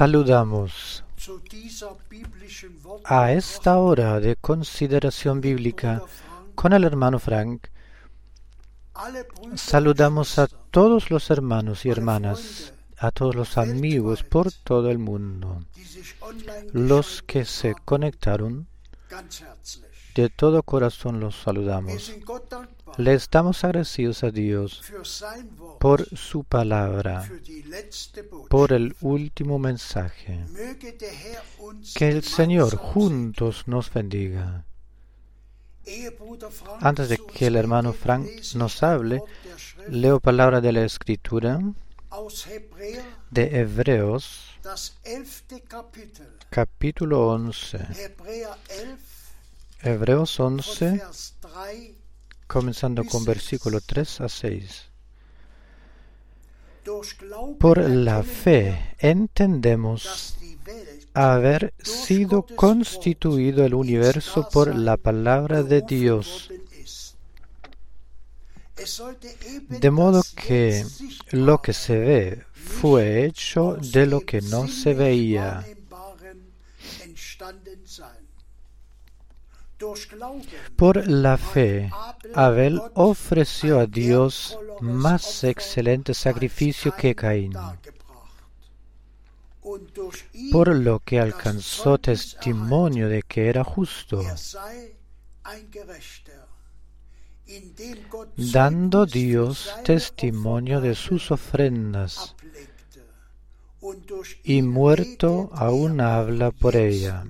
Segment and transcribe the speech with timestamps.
[0.00, 1.04] saludamos
[3.04, 6.02] a esta hora de consideración bíblica
[6.54, 7.66] con el hermano Frank.
[9.56, 15.66] Saludamos a todos los hermanos y hermanas, a todos los amigos por todo el mundo,
[16.72, 18.68] los que se conectaron.
[20.14, 22.12] De todo corazón los saludamos.
[22.96, 24.82] Le estamos agradecidos a Dios
[25.78, 27.28] por su palabra,
[28.48, 30.44] por el último mensaje.
[31.94, 34.64] Que el Señor juntos nos bendiga.
[36.80, 39.22] Antes de que el hermano Frank nos hable,
[39.88, 41.60] leo palabra de la Escritura
[43.30, 44.58] de Hebreos,
[46.50, 47.78] capítulo 11.
[49.82, 51.00] Hebreos 11,
[52.46, 54.84] comenzando con versículo 3 a 6.
[57.58, 60.36] Por la fe entendemos
[61.14, 66.50] haber sido constituido el universo por la palabra de Dios,
[69.68, 70.84] de modo que
[71.30, 75.66] lo que se ve fue hecho de lo que no se veía.
[80.76, 81.90] Por la fe,
[82.34, 87.52] Abel ofreció a Dios más excelente sacrificio que Caín,
[90.52, 94.22] por lo que alcanzó testimonio de que era justo,
[98.36, 102.36] dando Dios testimonio de sus ofrendas,
[104.44, 107.24] y muerto aún habla por ella.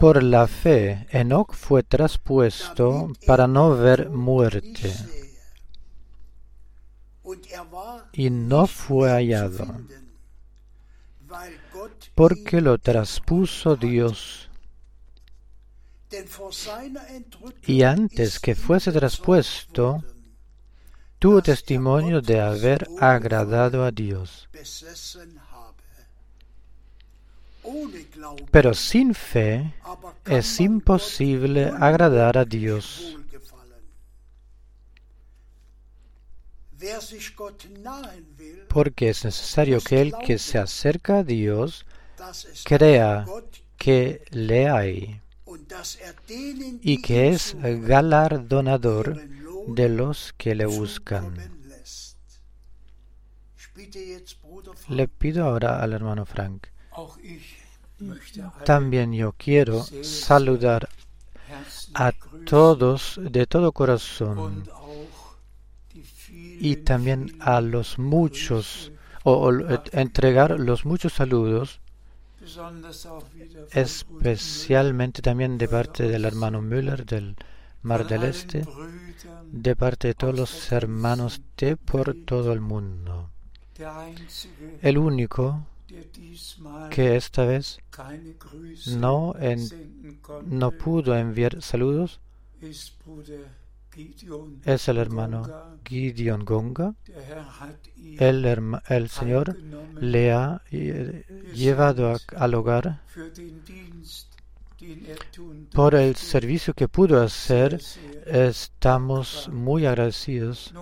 [0.00, 4.92] Por la fe, Enoch fue traspuesto para no ver muerte
[8.12, 9.66] y no fue hallado,
[12.14, 14.48] porque lo traspuso Dios.
[17.66, 20.04] Y antes que fuese traspuesto,
[21.18, 24.48] tuvo testimonio de haber agradado a Dios.
[28.50, 29.74] Pero sin fe
[30.26, 33.16] es imposible agradar a Dios.
[38.68, 41.86] Porque es necesario que el que se acerca a Dios
[42.64, 43.24] crea
[43.76, 45.20] que le hay
[46.82, 49.20] y que es galardonador
[49.68, 51.34] de los que le buscan.
[54.88, 56.71] Le pido ahora al hermano Frank.
[58.64, 60.88] También yo quiero saludar
[61.94, 62.12] a
[62.46, 64.64] todos de todo corazón
[66.30, 68.92] y también a los muchos,
[69.24, 69.52] o,
[69.92, 71.80] entregar los muchos saludos,
[73.72, 77.36] especialmente también de parte del hermano Müller del
[77.82, 78.64] Mar del Este,
[79.50, 83.30] de parte de todos los hermanos de por todo el mundo.
[84.80, 85.66] El único
[86.90, 87.78] que esta vez
[88.86, 89.34] no,
[90.44, 92.20] no pudo enviar saludos
[94.64, 96.94] es el hermano Gideon Gonga.
[98.18, 99.56] El, Señor
[100.00, 103.02] le ha eh, llevado al hogar
[105.74, 107.80] por el servicio que pudo hacer.
[108.26, 110.72] Estamos muy agradecidos.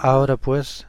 [0.00, 0.86] Ahora pues,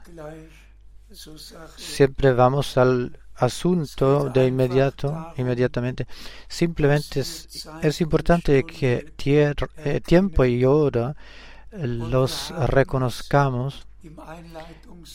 [1.77, 6.07] siempre vamos al asunto de inmediato, inmediatamente.
[6.47, 11.15] Simplemente es, importante que eh, tiempo y hora
[11.71, 13.87] los reconozcamos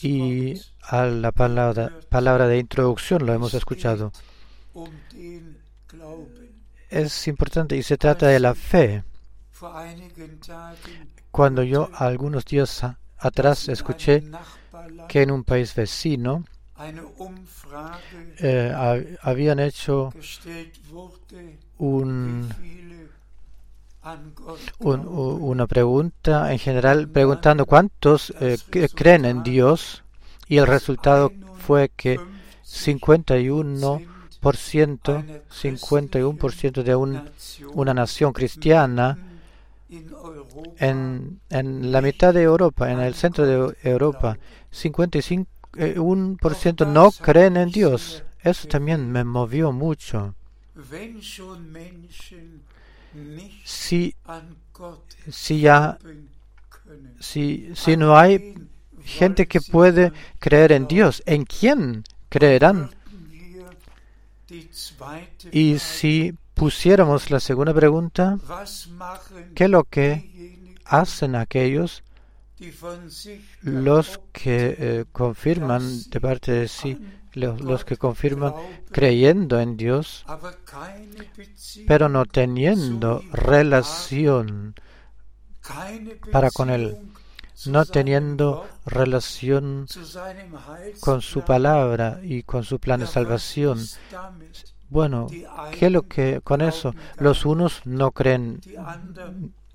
[0.01, 4.11] y a la palabra, palabra de introducción lo hemos escuchado.
[6.89, 9.03] Es importante y se trata de la fe.
[11.31, 12.83] Cuando yo algunos días
[13.17, 14.23] atrás escuché
[15.07, 16.43] que en un país vecino
[18.39, 20.13] eh, habían hecho
[21.77, 22.49] un,
[24.79, 28.57] una pregunta en general preguntando cuántos eh,
[28.95, 30.03] creen en Dios
[30.47, 32.17] y el resultado fue que
[32.65, 34.07] 51%
[34.41, 37.29] 51% de un,
[37.73, 39.17] una nación cristiana
[40.77, 44.37] en, en la mitad de Europa, en el centro de Europa,
[44.71, 45.95] 55 eh,
[46.87, 48.23] no creen en Dios.
[48.41, 50.35] Eso también me movió mucho.
[53.65, 54.15] Si,
[55.29, 55.97] si ya
[57.19, 58.55] si, si no hay
[59.03, 62.91] gente que puede creer en Dios, ¿en quién creerán?
[65.51, 68.37] Y si pusiéramos la segunda pregunta,
[69.55, 72.03] ¿qué es lo que hacen aquellos
[73.61, 76.99] los que eh, confirman de parte de sí,
[77.33, 78.53] los, los, que confirman
[78.91, 80.25] creyendo en Dios,
[81.87, 84.75] pero no teniendo relación
[86.33, 86.97] para con Él,
[87.67, 89.87] no teniendo relación
[90.99, 93.79] con su palabra y con su plan de salvación.
[94.89, 95.27] Bueno,
[95.71, 96.93] ¿qué es lo que con eso?
[97.17, 98.59] Los unos no creen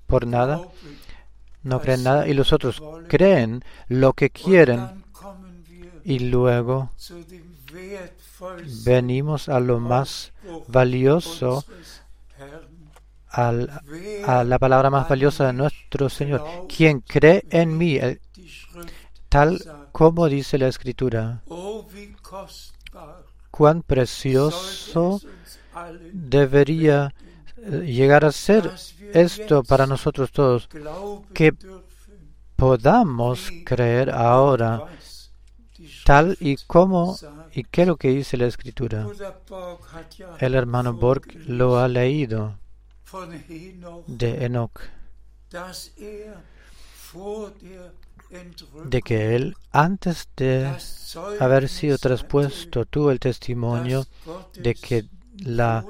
[0.07, 0.61] por nada,
[1.63, 5.03] no creen nada, y los otros creen lo que quieren,
[6.03, 6.91] y luego
[8.83, 10.33] venimos a lo más
[10.67, 11.63] valioso
[13.29, 16.43] a la palabra más valiosa de nuestro Señor.
[16.69, 17.99] Quien cree en mí,
[19.29, 21.41] tal como dice la Escritura,
[23.55, 25.21] cuán precioso
[26.11, 27.13] debería
[27.57, 28.69] eh, llegar a ser
[29.13, 30.67] esto para nosotros todos,
[31.33, 31.53] que
[32.57, 34.83] podamos creer ahora
[36.03, 37.17] tal y como
[37.53, 39.07] y qué es lo que dice la escritura.
[40.39, 42.59] El hermano Borg lo ha leído
[44.07, 44.81] de Enoch,
[48.85, 50.71] de que él, antes de
[51.39, 54.05] haber sido traspuesto, tuvo el testimonio
[54.53, 55.05] de que
[55.37, 55.85] la,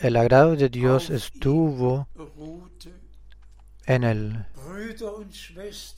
[0.00, 2.08] el agrado de Dios estuvo
[3.86, 4.46] en él.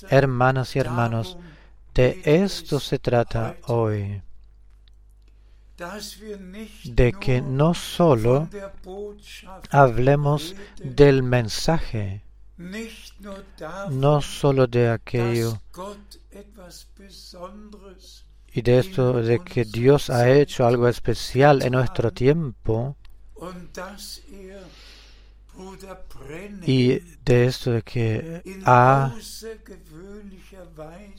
[0.09, 1.37] Hermanas y hermanos,
[1.95, 4.23] de esto se trata hoy
[6.85, 8.49] de que no solo
[9.71, 12.23] hablemos del mensaje,
[13.91, 15.61] no solo de aquello
[18.55, 22.97] y de esto de que Dios ha hecho algo especial en nuestro tiempo
[26.67, 29.15] y de esto de que ha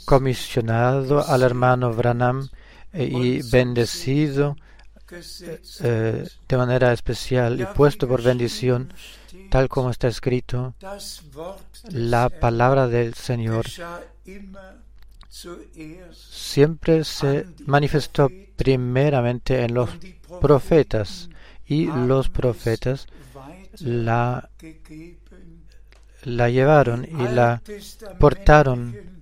[0.05, 2.49] comisionado al hermano Branham
[2.93, 4.55] y bendecido
[5.81, 8.93] eh, de manera especial y puesto por bendición,
[9.53, 10.73] tal como está escrito,
[11.91, 13.67] la palabra del Señor
[16.11, 19.91] siempre se manifestó primeramente en los
[20.41, 21.29] profetas
[21.67, 23.05] y los profetas
[23.79, 24.49] la,
[26.23, 27.61] la llevaron y la
[28.19, 29.13] portaron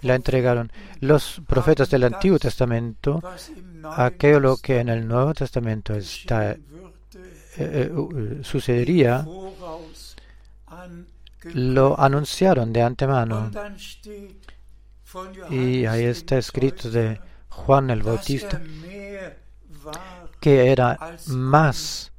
[0.00, 0.72] la entregaron.
[1.00, 3.22] Los profetas del Antiguo Testamento,
[3.96, 6.56] aquello que en el Nuevo Testamento está,
[7.58, 9.26] eh, eh, uh, sucedería,
[11.54, 13.50] lo anunciaron de antemano.
[15.50, 18.60] Y ahí está escrito de Juan el Bautista
[20.44, 22.12] que era más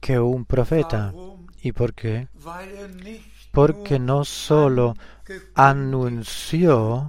[0.00, 1.12] que un profeta.
[1.60, 2.28] ¿Y por qué?
[3.50, 4.94] Porque no solo
[5.54, 7.06] anunció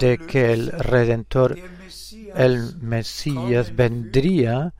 [0.00, 1.56] de que el Redentor,
[2.34, 4.74] el Mesías, vendría,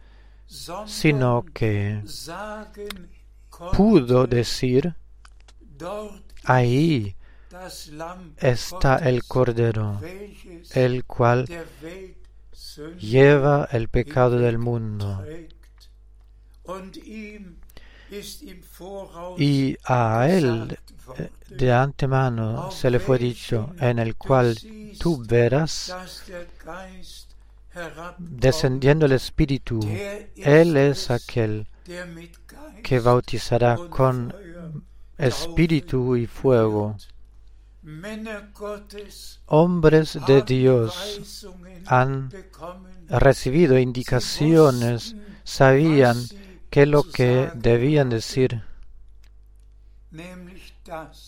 [0.87, 2.03] sino que
[3.77, 4.95] pudo decir,
[6.45, 7.15] ahí
[8.39, 10.01] está el Cordero,
[10.73, 11.47] el cual
[12.99, 15.25] lleva el pecado del mundo.
[19.37, 20.79] Y a él
[21.49, 24.57] de antemano se le fue dicho, en el cual
[24.99, 25.93] tú verás
[28.19, 29.81] descendiendo el Espíritu.
[30.37, 31.67] Él es aquel
[32.83, 34.35] que bautizará con
[35.17, 36.97] Espíritu y fuego.
[39.47, 41.47] Hombres de Dios
[41.87, 42.31] han
[43.09, 46.17] recibido indicaciones, sabían
[46.71, 48.63] qué es lo que debían decir.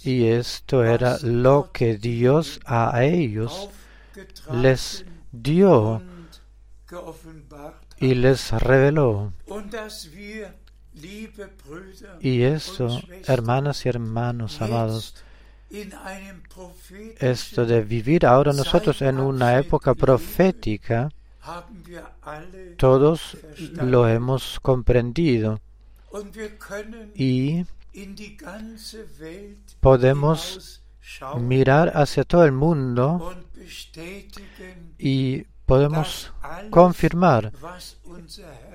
[0.04, 3.68] Y esto era lo que Dios a ellos
[4.52, 6.02] les dio
[7.98, 9.32] y les reveló.
[12.20, 15.14] Y eso, hermanas y hermanos amados,
[17.18, 21.10] esto de vivir ahora nosotros en una época profética,
[22.76, 23.36] todos
[23.74, 25.60] lo hemos comprendido.
[27.14, 27.64] Y
[29.80, 30.82] podemos
[31.38, 33.34] mirar hacia todo el mundo
[34.98, 36.32] y podemos
[36.68, 37.52] confirmar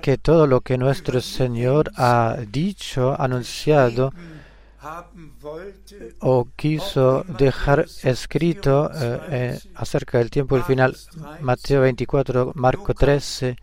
[0.01, 4.13] que todo lo que nuestro Señor ha dicho, anunciado,
[6.19, 10.95] o quiso dejar escrito eh, eh, acerca del tiempo del final
[11.41, 13.57] Mateo 24, Marco 13,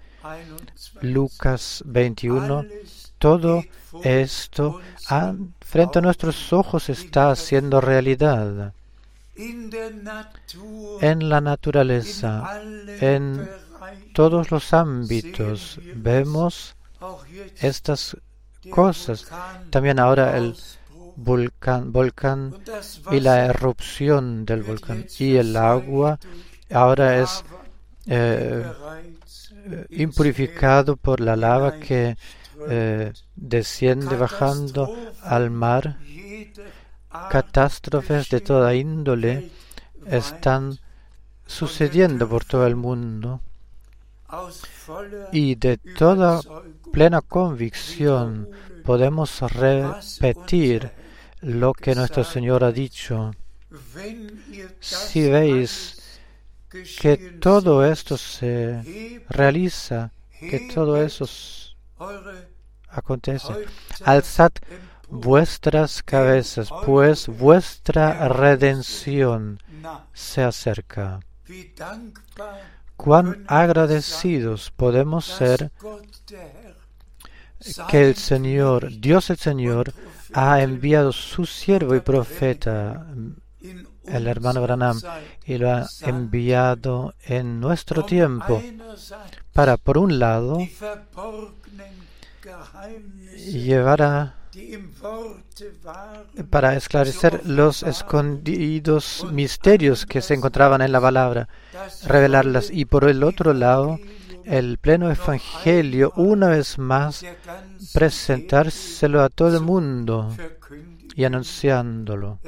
[1.00, 2.66] Lucas 21,
[3.16, 3.64] todo
[4.04, 4.78] esto
[5.60, 8.74] frente a nuestros ojos está haciendo realidad
[9.36, 12.60] en la naturaleza,
[13.00, 13.48] en
[14.12, 16.76] todos los ámbitos vemos
[17.60, 18.16] estas
[18.70, 19.26] cosas.
[19.70, 20.54] También ahora el
[21.16, 22.54] volcán, volcán
[23.10, 26.18] y la erupción del volcán y el agua
[26.70, 27.44] ahora es
[28.06, 28.64] eh,
[29.90, 32.16] impurificado por la lava que
[32.68, 35.98] eh, desciende bajando al mar.
[37.30, 39.50] Catástrofes de toda índole
[40.06, 40.78] están
[41.46, 43.40] sucediendo por todo el mundo
[45.32, 46.40] y de toda
[46.92, 48.48] plena convicción
[48.84, 50.90] podemos repetir
[51.40, 53.32] lo que nuestro Señor ha dicho.
[54.80, 56.20] Si veis
[56.98, 61.26] que todo esto se realiza, que todo eso
[62.88, 63.52] acontece,
[64.04, 64.52] alzad
[65.12, 69.60] vuestras cabezas, pues vuestra redención
[70.14, 71.20] se acerca.
[72.96, 75.70] Cuán agradecidos podemos ser
[77.88, 79.92] que el Señor, Dios el Señor,
[80.32, 83.06] ha enviado su siervo y profeta,
[84.04, 84.98] el hermano Branham,
[85.44, 88.62] y lo ha enviado en nuestro tiempo
[89.52, 90.58] para, por un lado,
[93.36, 94.41] llevar a
[96.50, 101.48] para esclarecer los escondidos misterios que se encontraban en la palabra,
[102.04, 103.98] revelarlas y por el otro lado
[104.44, 107.24] el pleno evangelio una vez más
[107.92, 110.34] presentárselo a todo el mundo
[111.14, 112.40] y anunciándolo.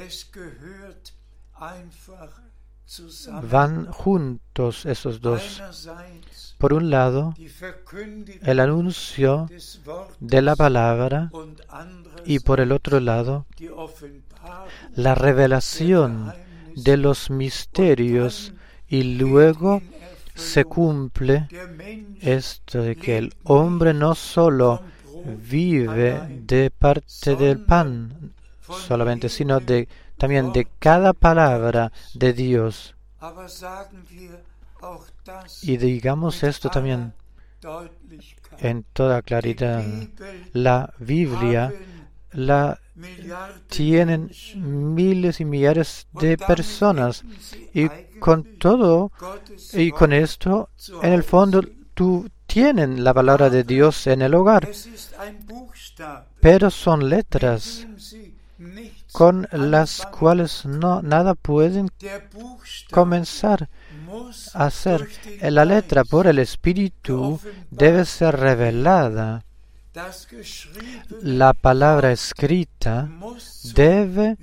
[3.51, 5.62] Van juntos esos dos.
[6.64, 7.35] Por un lado,
[8.40, 9.50] el anuncio
[10.18, 11.31] de la palabra
[12.24, 13.44] y por el otro lado,
[14.96, 16.33] la revelación
[16.74, 18.55] de los misterios
[18.88, 19.83] y luego
[20.35, 21.48] se cumple
[22.22, 24.81] esto de que el hombre no solo
[25.46, 28.33] vive de parte del pan
[28.88, 29.61] solamente, sino
[30.16, 32.94] también de cada palabra de Dios.
[35.62, 37.14] Y digamos esto también
[38.59, 39.85] en toda claridad.
[40.53, 41.73] La Biblia
[42.33, 42.79] la
[43.68, 47.25] tienen miles y millares de personas.
[47.73, 47.88] y
[48.20, 49.12] con todo
[49.73, 50.70] y con esto
[51.03, 51.62] en el fondo
[51.94, 54.68] tú tienen la palabra de Dios en el hogar.
[56.40, 57.87] pero son letras
[59.12, 61.90] con las cuales no nada pueden
[62.90, 63.68] comenzar
[64.55, 65.09] hacer
[65.40, 69.44] la letra por el espíritu debe ser revelada.
[71.22, 73.09] La palabra escrita
[73.74, 74.37] debe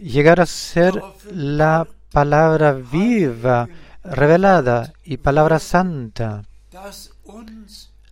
[0.00, 3.68] llegar a ser la palabra viva,
[4.02, 6.44] revelada y palabra santa,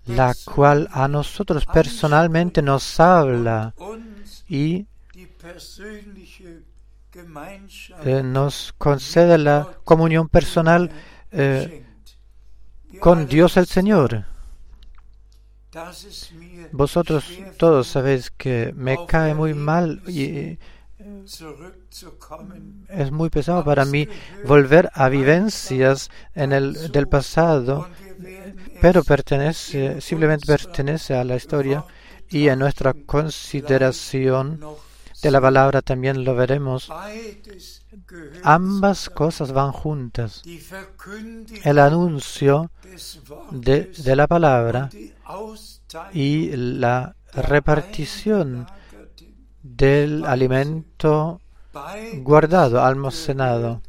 [0.07, 3.75] la cual a nosotros personalmente nos habla
[4.49, 4.87] y
[8.05, 10.91] eh, nos concede la comunión personal
[11.31, 11.85] eh,
[13.01, 14.25] con Dios el Señor.
[16.73, 17.25] Vosotros
[17.59, 20.59] todos sabéis que me cae muy mal y eh,
[22.89, 24.09] es muy pesado para mí
[24.47, 27.89] volver a vivencias en el del pasado,
[28.81, 31.85] pero pertenece simplemente pertenece a la historia
[32.29, 34.61] y en nuestra consideración
[35.23, 36.91] de la palabra también lo veremos.
[38.43, 40.43] Ambas cosas van juntas.
[41.63, 42.71] El anuncio
[43.51, 44.91] de, de la palabra
[46.13, 48.67] y la repartición
[49.63, 51.41] del alimento
[52.19, 53.81] guardado, almacenado.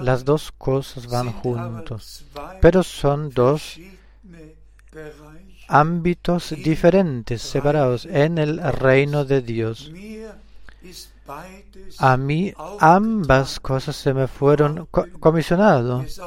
[0.00, 2.24] Las dos cosas van juntos,
[2.60, 3.78] pero son dos
[5.68, 9.92] ámbitos diferentes, separados en el reino de Dios.
[11.98, 14.86] A mí ambas cosas se me fueron
[15.20, 16.20] comisionadas,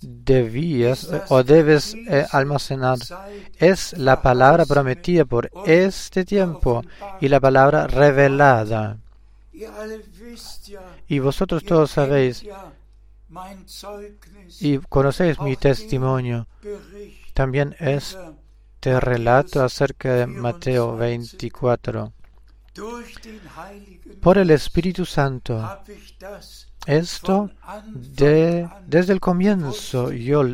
[0.00, 2.98] debías o debes eh, almacenar
[3.58, 6.82] es la palabra prometida por este tiempo
[7.20, 8.98] y la palabra revelada.
[11.08, 12.44] Y vosotros todos sabéis
[14.60, 16.46] y conocéis mi testimonio
[17.34, 22.12] también este relato acerca de Mateo 24.
[24.20, 25.80] Por el Espíritu Santo,
[26.86, 27.50] esto
[27.92, 30.44] de, desde el comienzo yo,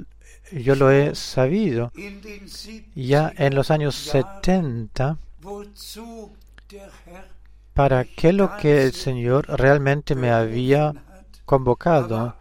[0.53, 1.93] yo lo he sabido.
[2.95, 5.19] Ya en los años 70,
[7.75, 10.93] para qué lo que el Señor realmente me había
[11.45, 12.37] convocado.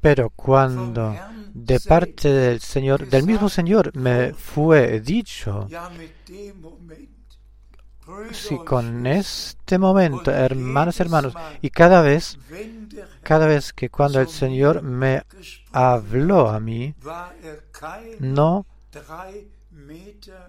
[0.00, 1.16] Pero cuando
[1.64, 5.66] de parte del Señor, del mismo Señor, me fue dicho,
[8.32, 12.38] si con este momento, hermanos, hermanos, y cada vez,
[13.22, 15.22] cada vez que cuando el Señor me
[15.72, 16.94] habló a mí,
[18.20, 18.66] no,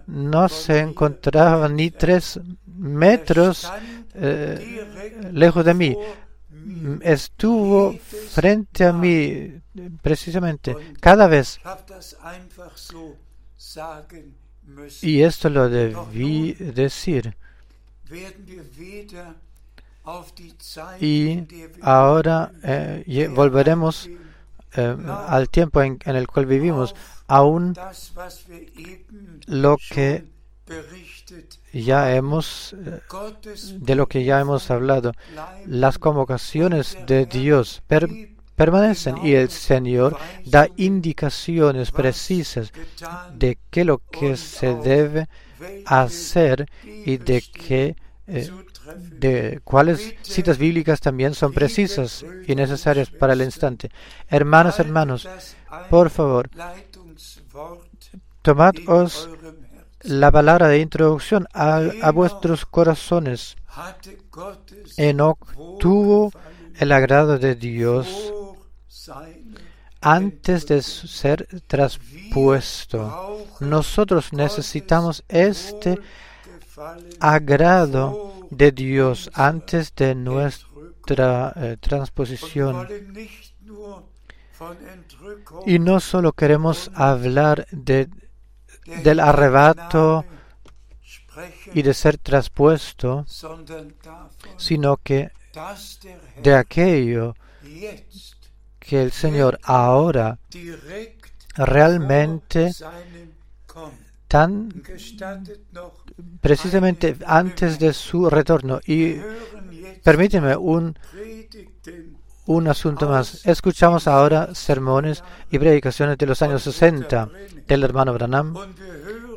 [0.06, 3.72] no se encontraba ni tres metros
[4.14, 5.96] eh, lejos de mí.
[7.00, 7.94] estuvo
[8.30, 9.62] frente a mí
[10.02, 11.60] precisamente cada vez.
[15.02, 17.36] Y esto lo debí decir.
[21.00, 21.44] Y
[21.80, 24.08] ahora eh, volveremos
[24.74, 24.96] eh,
[25.28, 26.94] al tiempo en, en, el cual vivimos,
[27.26, 27.74] aún
[29.46, 30.24] lo que
[31.72, 33.00] ya hemos, eh,
[33.78, 35.12] de lo que ya hemos hablado,
[35.66, 37.82] las convocaciones de Dios
[38.56, 42.72] permanecen y el Señor da indicaciones precisas
[43.34, 45.28] de qué lo que se debe
[45.84, 48.50] hacer y de qué eh,
[48.96, 53.90] de cuáles citas bíblicas también son precisas y necesarias para el instante.
[54.28, 55.28] Hermanos, hermanos,
[55.90, 56.50] por favor,
[58.42, 58.74] tomad
[60.02, 63.56] la palabra de introducción a, vuestros corazones.
[64.96, 65.38] Enoch
[65.78, 66.30] tuvo
[66.78, 68.32] el agrado de Dios
[70.00, 73.46] antes de ser traspuesto.
[73.60, 75.98] Nosotros necesitamos este
[77.20, 82.88] agrado de Dios antes de nuestra eh, transposición.
[85.66, 88.08] Y no solo queremos hablar de
[88.86, 90.24] del arrebato
[91.74, 93.26] y de ser traspuesto,
[94.56, 95.30] sino que
[96.42, 97.34] de aquello
[98.88, 100.38] que el Señor ahora
[101.56, 102.72] realmente
[104.28, 104.82] tan
[106.40, 108.80] precisamente antes de su retorno.
[108.86, 109.16] Y
[110.02, 110.96] permíteme un,
[112.46, 113.46] un asunto más.
[113.46, 117.28] Escuchamos ahora sermones y predicaciones de los años 60
[117.66, 118.54] del hermano Branham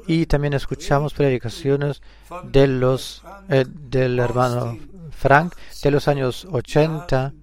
[0.08, 2.02] y también escuchamos predicaciones
[2.44, 4.78] de los eh, del hermano
[5.12, 7.34] Frank de los años 80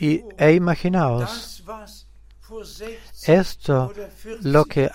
[0.00, 1.62] y e imaginaos
[3.26, 3.92] esto
[4.42, 4.90] lo que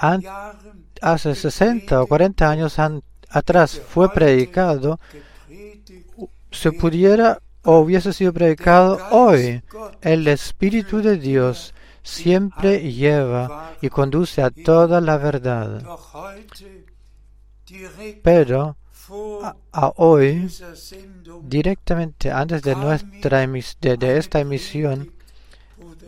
[1.02, 2.78] hace 60 o 40 años
[3.30, 5.00] atrás fue predicado
[6.52, 9.62] se pudiera o hubiese sido predicado hoy,
[10.02, 15.84] el Espíritu de Dios siempre lleva y conduce a toda la verdad.
[18.24, 18.76] Pero
[19.72, 20.50] a, hoy,
[21.44, 25.12] directamente antes de, nuestra de, esta emisión,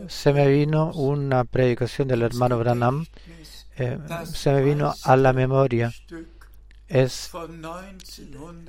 [0.08, 3.06] se me vino una predicación del hermano Branham
[3.76, 3.98] eh,
[4.32, 5.92] se me vino a la memoria.
[6.86, 7.30] Es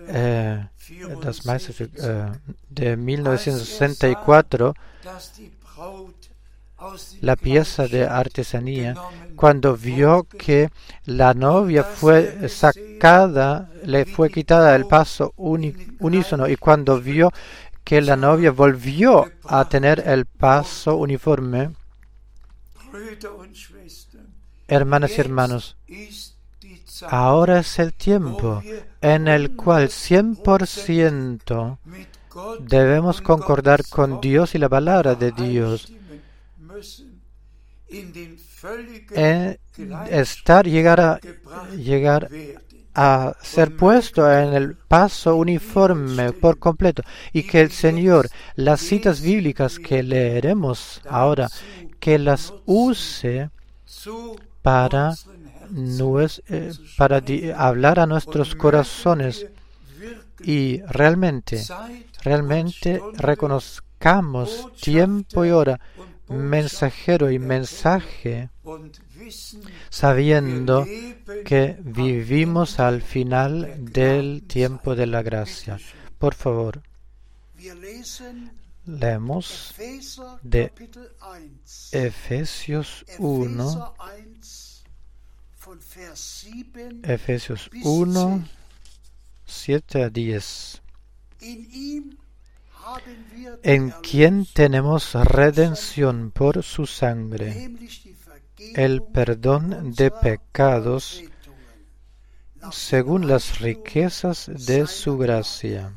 [0.07, 0.67] eh,
[1.21, 1.41] das
[1.79, 2.31] eh,
[2.69, 4.73] de 1964,
[7.21, 8.95] la pieza de artesanía,
[9.35, 10.69] cuando vio que
[11.05, 17.31] la novia fue sacada, le fue quitada el paso unísono y cuando vio
[17.83, 21.71] que la novia volvió a tener el paso uniforme,
[24.67, 25.77] hermanas y hermanos,
[27.07, 28.63] ahora es el tiempo
[29.01, 31.77] en el cual 100%
[32.61, 35.91] debemos concordar con Dios y la palabra de Dios.
[39.11, 39.59] En
[40.09, 41.19] estar, llegar a,
[41.75, 42.29] llegar
[42.95, 47.03] a ser puesto en el paso uniforme por completo.
[47.33, 51.49] Y que el Señor, las citas bíblicas que leeremos ahora,
[51.99, 53.49] que las use
[54.61, 55.13] para,
[56.49, 57.21] eh, para
[57.57, 59.45] hablar a nuestros corazones
[60.43, 61.63] y realmente,
[62.23, 65.79] realmente reconozcamos tiempo y hora,
[66.29, 68.49] mensajero y mensaje,
[69.89, 70.85] sabiendo
[71.45, 75.79] que vivimos al final del tiempo de la gracia.
[76.17, 76.81] Por favor,
[78.85, 79.75] leemos
[80.41, 80.71] de
[81.91, 83.95] Efesios 1,
[87.03, 88.47] Efesios 1,
[89.45, 90.81] 7 a 10.
[93.63, 97.71] En quien tenemos redención por su sangre,
[98.75, 101.23] el perdón de pecados
[102.71, 105.93] según las riquezas de su gracia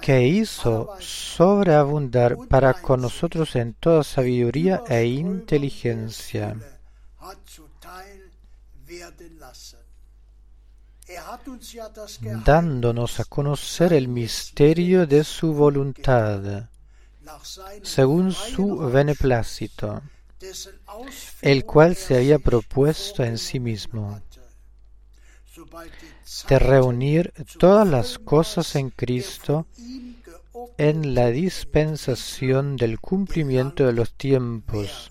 [0.00, 6.56] que hizo sobreabundar para con nosotros en toda sabiduría e inteligencia.
[12.44, 16.68] Dándonos a conocer el misterio de su voluntad,
[17.82, 20.02] según su beneplácito,
[21.42, 24.20] el cual se había propuesto en sí mismo
[26.48, 29.66] de reunir todas las cosas en Cristo
[30.78, 35.10] en la dispensación del cumplimiento de los tiempos,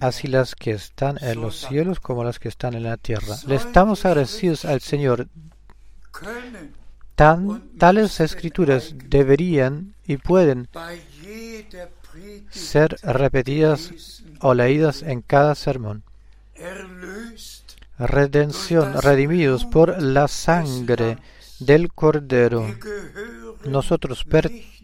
[0.00, 3.36] así las que están en los cielos como las que están en la tierra.
[3.46, 5.28] Le estamos agradecidos al Señor.
[7.14, 10.68] Tan, tales escrituras deberían y pueden
[12.50, 16.04] ser repetidas o leídas en cada sermón
[17.98, 21.18] redención, redimidos por la sangre
[21.60, 22.66] del Cordero.
[23.68, 24.24] Nosotros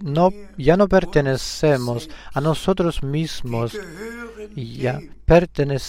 [0.01, 3.79] no, ya no pertenecemos a nosotros mismos,
[4.57, 5.01] ya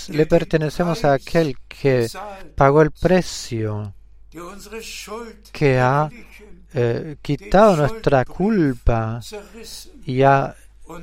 [0.09, 2.07] le pertenecemos a aquel que
[2.55, 3.93] pagó el precio,
[5.51, 6.09] que ha
[6.73, 9.19] eh, quitado nuestra culpa
[10.05, 10.55] y ha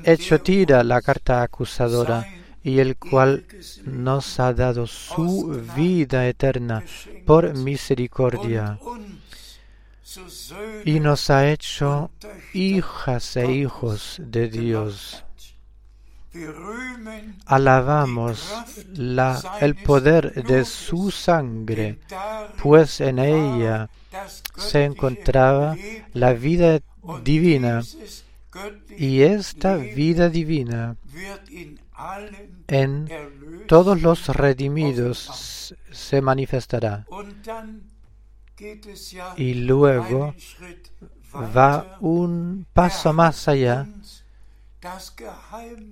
[0.05, 2.27] hecho tira la carta acusadora
[2.63, 3.45] y el cual
[3.85, 6.83] nos ha dado su vida eterna
[7.25, 8.79] por misericordia
[10.85, 12.11] y nos ha hecho
[12.53, 15.25] hijas e hijos de Dios.
[17.47, 18.53] Alabamos
[18.93, 21.99] la, el poder de su sangre,
[22.63, 23.91] pues en ella
[24.57, 25.77] se encontraba
[26.13, 26.81] la vida
[27.25, 27.83] divina
[28.97, 30.97] y esta vida divina
[32.69, 33.09] en
[33.67, 37.07] todos los redimidos se manifestará.
[39.37, 40.35] Y luego
[41.35, 43.87] va un paso más allá.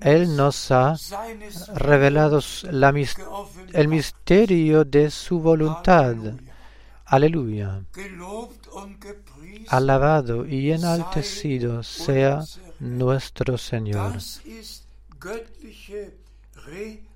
[0.00, 0.96] Él nos ha
[1.74, 2.40] revelado
[3.72, 6.16] el misterio de su voluntad.
[7.04, 7.82] Aleluya.
[9.68, 12.42] Alabado y enaltecido sea
[12.80, 14.18] nuestro Señor.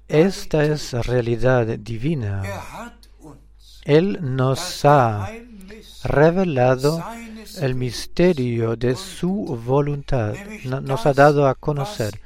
[0.09, 2.43] Esta es realidad divina.
[3.85, 5.31] Él nos ha
[6.05, 7.03] revelado
[7.61, 9.33] el misterio de su
[9.65, 12.21] voluntad, nos ha dado a conocer.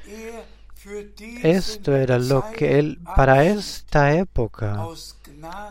[1.42, 4.86] Esto era lo que Él para esta época,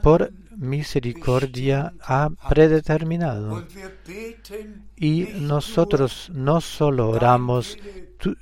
[0.04, 3.65] por misericordia, ha predeterminado.
[4.98, 7.78] Y nosotros no solo oramos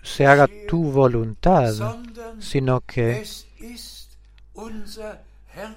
[0.02, 1.98] se haga tu voluntad,
[2.40, 3.24] sino que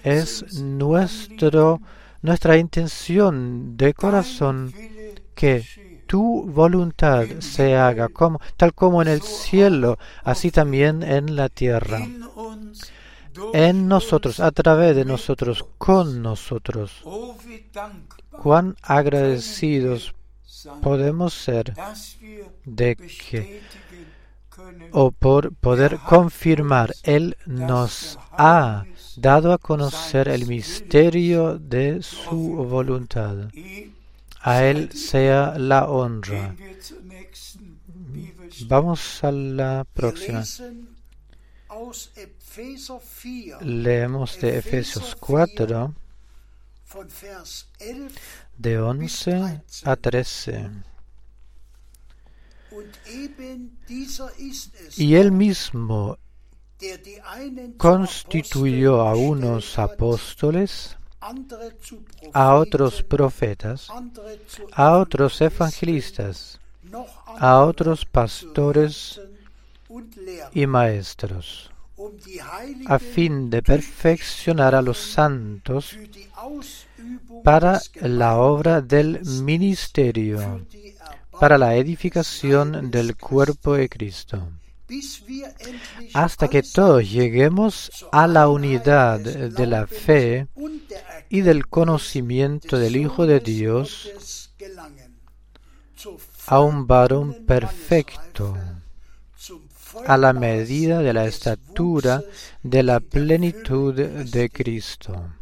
[0.03, 1.81] es nuestro,
[2.23, 4.73] nuestra intención de corazón
[5.35, 5.65] que
[6.07, 12.01] tu voluntad se haga como, tal como en el cielo, así también en la tierra.
[13.53, 17.03] En nosotros, a través de nosotros, con nosotros.
[18.31, 20.15] Cuán agradecidos
[20.83, 21.75] podemos ser
[22.65, 23.61] de que
[24.93, 28.85] o por poder confirmar, Él nos ha
[29.17, 33.51] dado a conocer el misterio de su voluntad.
[34.41, 36.55] A Él sea la honra.
[38.67, 40.45] Vamos a la próxima.
[43.61, 45.95] Leemos de Efesios 4,
[48.57, 50.71] de 11 a 13.
[54.97, 56.19] Y él mismo
[57.77, 60.97] constituyó a unos apóstoles,
[62.33, 63.89] a otros profetas,
[64.73, 66.61] a otros evangelistas,
[67.39, 69.21] a otros pastores
[70.53, 71.71] y maestros,
[72.87, 75.97] a fin de perfeccionar a los santos
[77.43, 80.67] para la obra del ministerio,
[81.41, 84.47] para la edificación del cuerpo de Cristo
[86.15, 90.49] hasta que todos lleguemos a la unidad de la fe
[91.29, 94.53] y del conocimiento del Hijo de Dios,
[96.47, 98.57] a un varón perfecto,
[100.07, 102.23] a la medida de la estatura
[102.63, 105.33] de la plenitud de Cristo.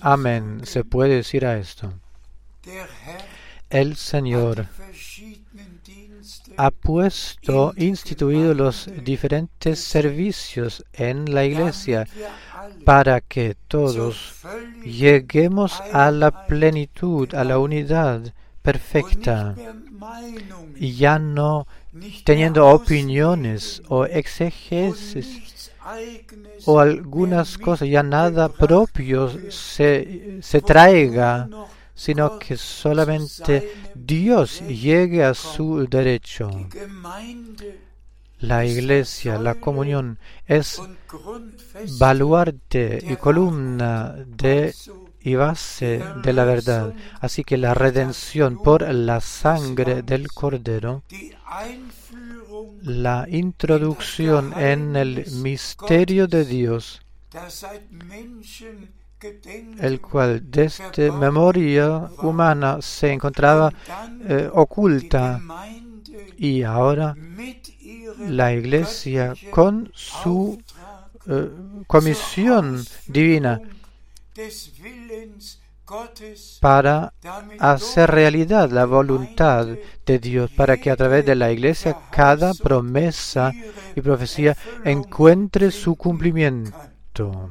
[0.00, 0.60] Amén.
[0.64, 1.92] Se puede decir a esto.
[3.70, 4.66] El Señor
[6.58, 12.06] ha puesto, instituido los diferentes servicios en la iglesia
[12.84, 14.34] para que todos
[14.84, 19.54] lleguemos a la plenitud, a la unidad perfecta.
[20.74, 21.68] Y ya no
[22.24, 25.70] teniendo opiniones o exegesis
[26.64, 31.48] o algunas cosas, ya nada propio se, se traiga
[31.98, 36.48] sino que solamente Dios llegue a su derecho.
[38.38, 40.80] La iglesia, la comunión, es
[41.98, 44.72] baluarte y columna de
[45.20, 46.94] y base de la verdad.
[47.20, 51.02] Así que la redención por la sangre del Cordero,
[52.80, 57.02] la introducción en el misterio de Dios,
[59.80, 63.72] el cual desde memoria humana se encontraba
[64.28, 65.40] eh, oculta
[66.36, 67.16] y ahora
[68.18, 70.60] la iglesia con su
[71.26, 71.50] eh,
[71.86, 73.60] comisión divina
[76.60, 77.12] para
[77.58, 79.66] hacer realidad la voluntad
[80.04, 83.52] de Dios, para que a través de la iglesia cada promesa
[83.96, 87.50] y profecía encuentre su cumplimiento.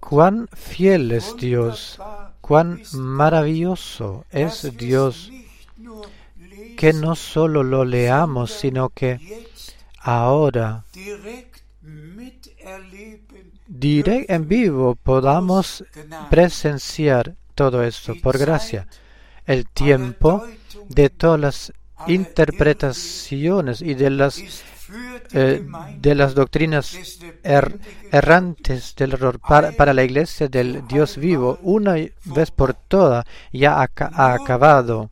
[0.00, 2.00] Cuán fiel es Dios,
[2.40, 5.30] cuán maravilloso es Dios,
[6.76, 9.46] que no solo lo leamos, sino que
[10.00, 10.84] ahora
[13.66, 15.84] direct en vivo podamos
[16.28, 18.14] presenciar todo esto.
[18.20, 18.88] Por gracia.
[19.46, 20.44] El tiempo
[20.88, 21.72] de todas las
[22.06, 24.42] interpretaciones y de las
[25.32, 25.66] eh,
[25.98, 26.96] de las doctrinas
[27.42, 27.78] er,
[28.10, 34.32] errantes del error para, la iglesia del Dios vivo, una vez por todas, ya ha,
[34.32, 35.10] acabado.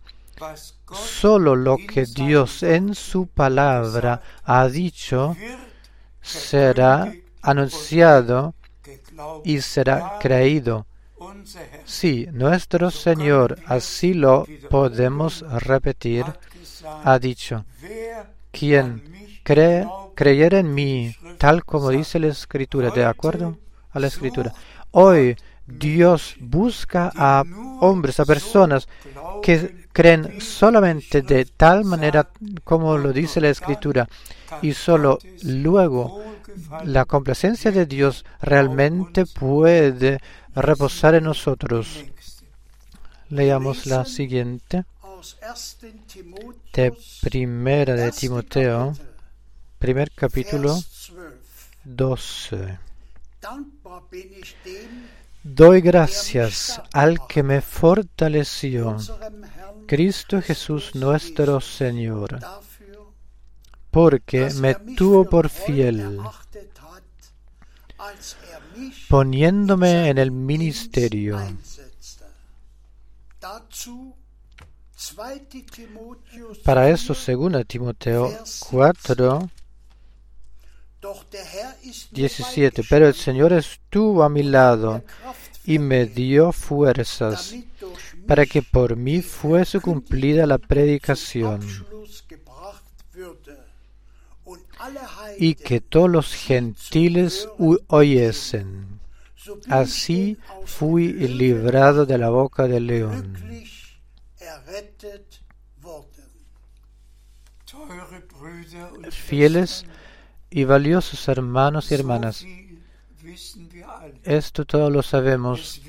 [0.92, 5.36] Solo lo que Dios en su palabra ha dicho
[6.22, 7.12] será
[7.42, 8.54] anunciado
[9.44, 10.86] y será creído.
[11.84, 16.24] Sí, nuestro Señor, así lo podemos repetir,
[17.04, 17.64] ha dicho,
[18.50, 19.17] quien
[19.48, 23.56] cree, creyera en mí, tal como dice la Escritura, ¿de acuerdo
[23.92, 24.52] a la Escritura?
[24.90, 25.36] Hoy
[25.66, 27.44] Dios busca a
[27.80, 28.88] hombres, a personas
[29.42, 32.28] que creen solamente de tal manera
[32.62, 34.06] como lo dice la Escritura
[34.60, 36.22] y solo luego
[36.84, 40.20] la complacencia de Dios realmente puede
[40.54, 42.04] reposar en nosotros.
[43.30, 44.84] Leamos la siguiente
[46.74, 46.92] de
[47.22, 48.92] Primera de Timoteo
[49.78, 50.78] primer capítulo
[51.84, 52.78] 12.
[55.42, 58.96] Doy gracias al que me fortaleció,
[59.86, 62.40] Cristo Jesús nuestro Señor,
[63.90, 66.18] porque me tuvo por fiel,
[69.08, 71.38] poniéndome en el ministerio
[76.64, 78.32] Para eso, 2 Timoteo
[78.70, 79.50] 4,
[82.10, 82.82] 17.
[82.88, 85.02] Pero el Señor estuvo a mi lado
[85.64, 87.54] y me dio fuerzas
[88.26, 91.60] para que por mí fuese cumplida la predicación
[95.38, 97.48] y que todos los gentiles
[97.88, 99.00] oyesen.
[99.68, 100.36] Así
[100.66, 103.36] fui librado de la boca del león.
[109.10, 109.84] Fieles
[110.50, 112.44] y valiosos hermanos y hermanas,
[114.24, 115.80] esto todos lo sabemos.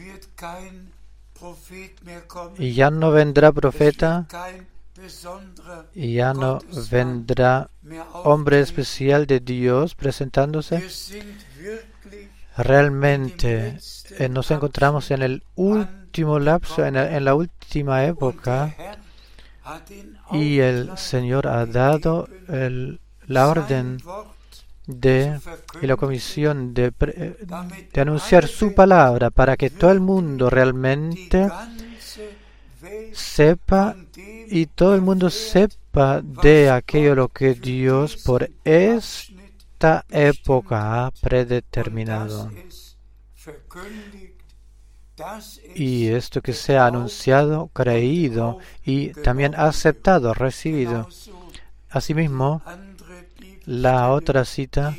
[2.58, 4.28] Y ya no vendrá profeta,
[5.94, 6.60] y ya no
[6.92, 7.70] vendrá
[8.24, 10.84] hombre especial de Dios presentándose.
[12.58, 13.80] Realmente
[14.18, 18.76] eh, nos encontramos en el último lapso, en, la última época,
[20.34, 22.28] y el Señor ha dado
[23.28, 23.98] la orden
[24.90, 25.40] de
[25.82, 31.48] y la comisión de, de, anunciar su palabra para que todo el mundo realmente
[33.14, 33.96] sepa
[34.48, 42.50] y todo el mundo sepa de aquello lo que Dios por esta época ha predeterminado.
[45.76, 51.08] Y esto que se ha anunciado, creído y también aceptado, recibido.
[51.90, 52.62] Asimismo,
[53.70, 54.98] la otra cita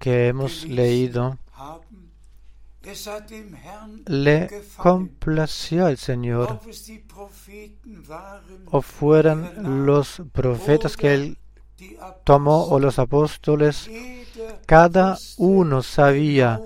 [0.00, 1.38] que hemos leído
[4.06, 6.58] le complació al Señor.
[8.72, 11.38] O fueran los profetas que él
[12.24, 13.88] tomó o los apóstoles,
[14.66, 16.60] cada uno sabía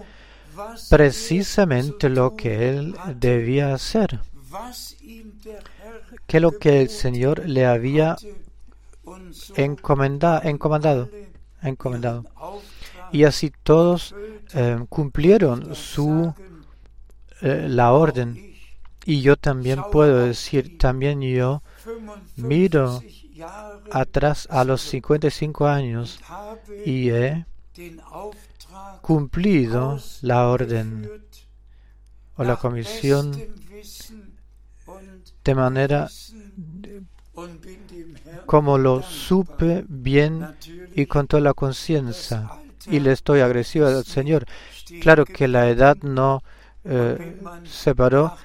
[0.89, 4.21] precisamente lo que él debía hacer,
[6.27, 8.17] que lo que el Señor le había
[9.57, 11.09] encomendado
[11.65, 12.25] encomendado.
[13.13, 14.15] Y así todos
[14.55, 16.35] eh, cumplieron su
[17.41, 18.55] eh, la orden.
[19.05, 21.63] Y yo también puedo decir, también yo
[22.37, 23.03] miro
[23.93, 26.21] atrás a los 55 años
[26.87, 27.45] y he
[29.03, 31.11] cumplido la orden
[32.37, 33.33] o la comisión
[35.45, 36.09] de manera
[38.47, 40.57] como lo supe bien
[40.95, 42.51] y con toda la conciencia.
[42.87, 44.47] Y le estoy agresivo al Señor.
[45.01, 46.43] Claro que la edad no
[46.85, 48.37] eh, separó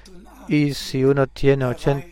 [0.47, 2.07] y si uno tiene 80,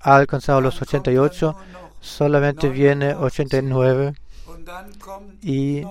[0.00, 1.56] ha alcanzado los 88,
[2.00, 4.14] solamente viene 89
[5.42, 5.82] y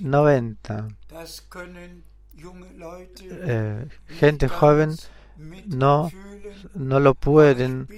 [0.00, 0.88] 90.
[3.22, 4.94] Eh, gente joven
[5.66, 6.10] no,
[6.74, 7.88] no lo pueden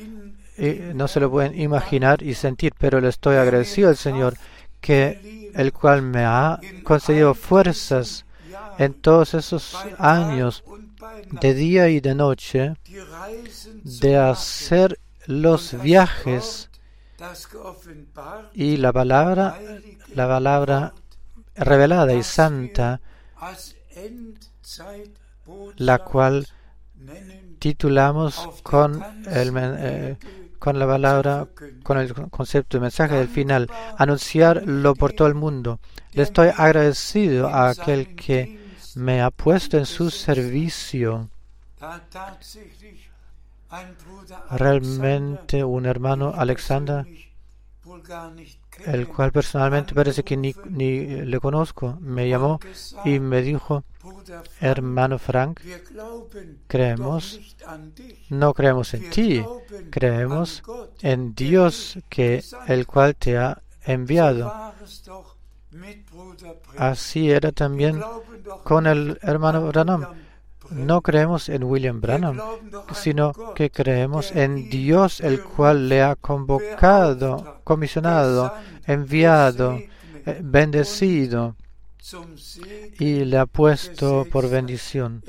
[0.94, 4.34] no se lo pueden imaginar y sentir, pero le estoy agradecido al Señor
[4.80, 8.24] que el cual me ha concedido fuerzas
[8.78, 10.64] en todos esos años
[11.30, 12.74] de día y de noche
[13.82, 16.70] de hacer los viajes
[18.54, 19.58] y la palabra
[20.14, 20.94] la palabra
[21.56, 23.00] revelada y santa
[25.76, 26.46] la cual
[27.58, 30.16] titulamos con el, eh,
[30.59, 31.48] con la palabra,
[31.82, 35.80] con el concepto de mensaje del final, anunciarlo por todo el mundo.
[36.12, 38.59] Le estoy agradecido a aquel que
[38.96, 41.30] me ha puesto en su servicio.
[44.50, 47.06] Realmente un hermano Alexander,
[48.86, 52.61] el cual personalmente parece que ni, ni le conozco, me llamó
[53.05, 53.84] y me dijo,
[54.61, 55.61] Hermano Frank,
[56.66, 57.57] creemos,
[58.30, 59.44] no creemos en ti,
[59.90, 60.62] creemos
[61.03, 64.53] en Dios que el cual te ha enviado.
[66.76, 68.03] Así era también
[68.64, 70.27] con el hermano Branham.
[70.70, 72.38] No creemos en William Branham,
[72.92, 78.52] sino que creemos en Dios el cual le ha convocado, comisionado,
[78.86, 81.56] enviado, eh, bendecido
[82.98, 85.22] y le ha puesto por bendición.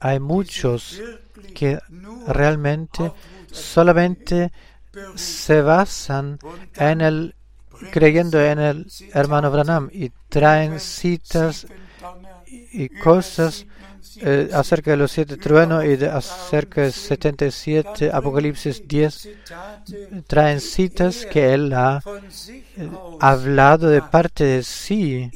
[0.00, 1.00] Hay muchos
[1.54, 1.78] que
[2.26, 3.12] realmente
[3.50, 4.52] solamente
[5.14, 6.38] se basan
[6.74, 7.34] en el
[7.90, 11.66] creyendo en el hermano Branham y traen citas
[12.72, 13.66] y cosas
[14.20, 19.28] eh, acerca de los siete truenos y de acerca de 77 Apocalipsis 10
[20.26, 22.02] traen citas que él ha
[22.76, 22.90] eh,
[23.20, 25.30] hablado de parte de sí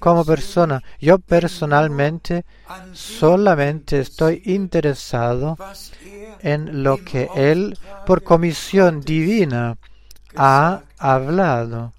[0.00, 0.82] como persona.
[0.98, 2.44] Yo personalmente
[2.92, 5.56] solamente estoy interesado
[6.40, 9.76] en lo que Él, por comisión divina,
[10.34, 11.92] ha hablado.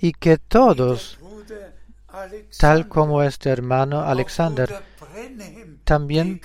[0.00, 1.18] Y que todos,
[2.58, 4.82] tal como este hermano Alexander,
[5.84, 6.40] también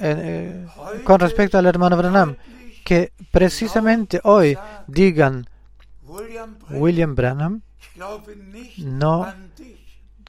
[0.00, 0.66] eh,
[1.04, 2.36] con respecto al hermano Branham,
[2.84, 4.56] que precisamente hoy
[4.86, 5.48] digan,
[6.70, 7.62] William Branham,
[8.78, 9.26] no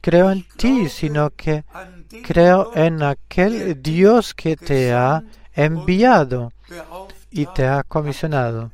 [0.01, 1.63] creo en ti, sino que
[2.23, 5.23] creo en aquel Dios que te ha
[5.53, 6.51] enviado
[7.31, 8.71] y te ha comisionado.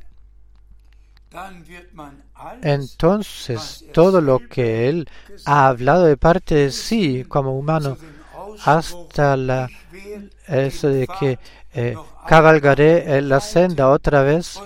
[2.62, 5.08] Entonces, todo lo que Él
[5.44, 7.96] ha hablado de parte de sí como humano,
[8.64, 9.68] hasta la,
[10.46, 11.38] eso de que
[11.74, 11.94] eh,
[12.26, 14.60] cabalgaré en la senda otra vez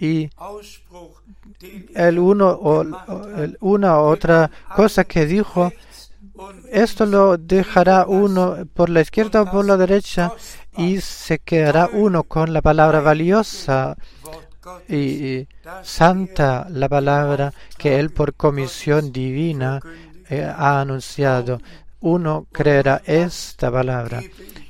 [0.00, 0.30] y
[1.94, 5.72] el uno o el, una u otra cosa que dijo,
[6.70, 10.32] esto lo dejará uno por la izquierda o por la derecha
[10.76, 13.96] y se quedará uno con la palabra valiosa
[14.88, 15.46] y,
[15.82, 19.80] santa, la palabra que él por comisión divina
[20.28, 21.60] eh, ha anunciado.
[22.00, 24.22] Uno creerá esta palabra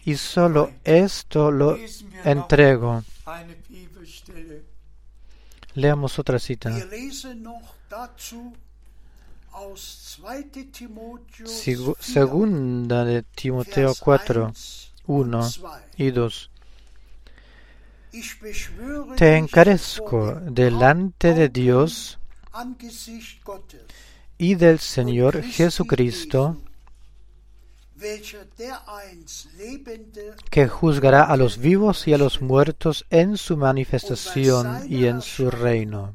[0.05, 1.76] y solo esto lo
[2.24, 3.03] entrego.
[5.74, 6.72] Leamos otra cita.
[11.99, 14.53] segunda de Timoteo 4,
[15.07, 15.49] 1
[15.97, 16.51] y 2.
[19.16, 22.18] Te encarezco delante de Dios
[24.38, 26.56] y del Señor Jesucristo,
[30.50, 35.50] que juzgará a los vivos y a los muertos en su manifestación y en su
[35.50, 36.14] reino.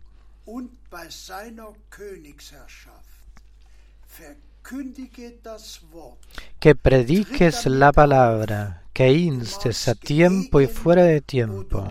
[6.60, 11.88] Que prediques la palabra, instes a tiempo y fuera de tiempo.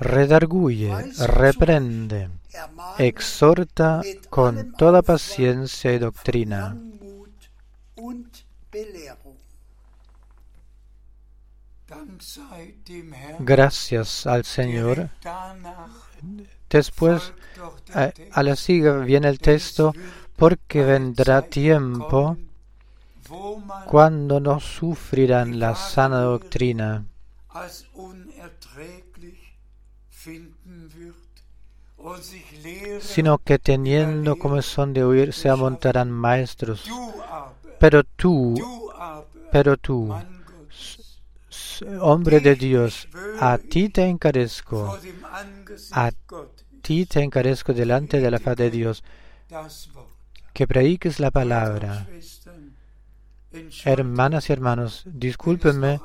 [0.00, 0.92] Redarguye,
[1.28, 2.28] reprende,
[2.98, 6.76] exhorta con toda paciencia y doctrina.
[13.38, 15.10] Gracias al Señor.
[16.68, 17.32] Después,
[17.94, 19.92] a, a la siga viene el texto,
[20.36, 22.38] porque vendrá tiempo
[23.86, 27.04] cuando no sufrirán la sana doctrina.
[33.00, 36.88] Sino que teniendo comezón de huir se amontarán maestros.
[37.78, 38.54] Pero tú,
[39.50, 40.14] pero tú,
[42.00, 43.08] hombre de Dios,
[43.40, 44.98] a ti te encarezco,
[45.92, 46.10] a
[46.82, 49.04] ti te encarezco delante de la faz de Dios,
[50.52, 52.06] que prediques la palabra.
[53.84, 56.00] Hermanas y hermanos, discúlpenme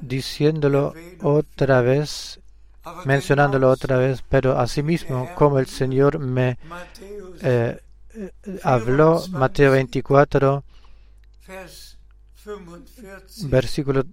[0.00, 2.40] diciéndolo otra vez
[3.04, 6.58] mencionándolo otra vez, pero asimismo como el Señor me
[7.42, 7.78] eh,
[8.14, 8.30] eh,
[8.62, 10.64] habló, Mateo 24,
[13.44, 14.04] versículo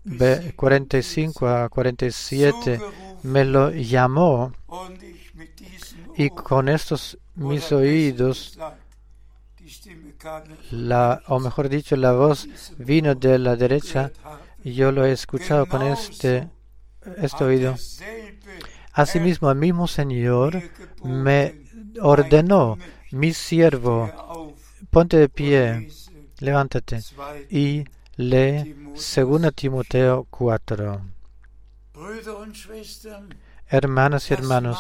[0.56, 2.80] 45 a 47,
[3.24, 4.54] me lo llamó
[6.18, 8.58] y con estos mis oídos,
[10.72, 12.48] la, o mejor dicho, la voz
[12.78, 14.12] vino de la derecha
[14.64, 16.50] y yo lo he escuchado con este,
[17.18, 17.76] este oído.
[18.94, 20.62] Asimismo, el mismo Señor
[21.04, 21.64] me
[22.02, 22.78] ordenó,
[23.12, 24.12] mi siervo,
[24.90, 25.90] ponte de pie,
[26.40, 27.02] levántate
[27.50, 31.02] y lee 2 Timoteo 4.
[33.70, 34.78] Hermanas y hermanos,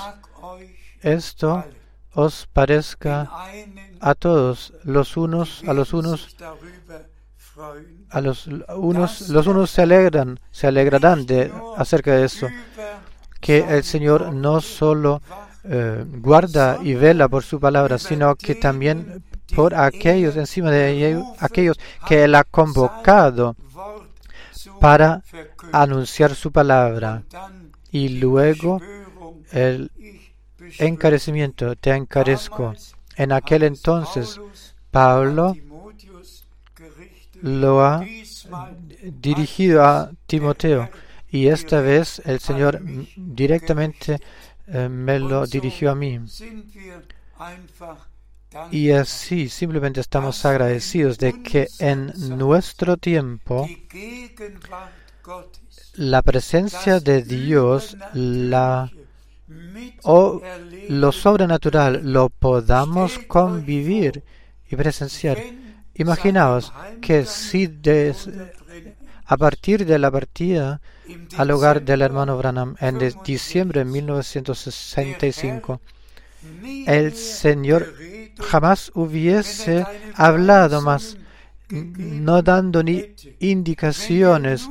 [1.01, 1.63] esto
[2.25, 3.29] os parezca
[4.01, 6.35] a todos los unos a los unos
[8.09, 12.47] a los unos los unos se alegran se alegrarán de acerca de eso
[13.39, 15.21] que el Señor no solo
[15.63, 19.23] eh, guarda y vela por su palabra, sino que también
[19.55, 23.55] por aquellos, encima de aquellos que Él ha convocado
[24.79, 25.21] para
[25.71, 27.23] anunciar su palabra.
[27.91, 28.81] Y luego
[29.51, 29.91] el
[30.79, 32.73] encarecimiento, te encarezco.
[33.15, 34.39] En aquel entonces,
[34.91, 35.55] Pablo
[37.41, 38.05] lo ha
[39.03, 40.89] dirigido a Timoteo
[41.29, 42.81] y esta vez el Señor
[43.15, 44.19] directamente
[44.67, 46.19] eh, me lo dirigió a mí.
[48.71, 53.67] Y así simplemente estamos agradecidos de que en nuestro tiempo
[55.95, 58.91] la presencia de Dios, la
[60.03, 60.41] o
[60.89, 64.23] lo sobrenatural lo podamos convivir
[64.69, 65.37] y presenciar.
[65.95, 67.67] Imaginaos que si
[69.29, 70.79] A partir de la partida
[71.37, 75.81] al hogar del hermano Branham en diciembre de 1965,
[76.85, 77.93] el Señor
[78.39, 81.17] jamás hubiese hablado más,
[81.69, 84.69] no dando ni indicaciones,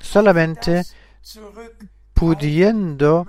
[0.00, 0.84] solamente
[2.14, 3.26] pudiendo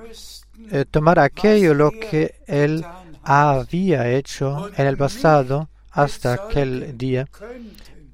[0.72, 2.86] eh, tomar aquello lo que él
[3.24, 7.28] había hecho en el pasado hasta aquel día,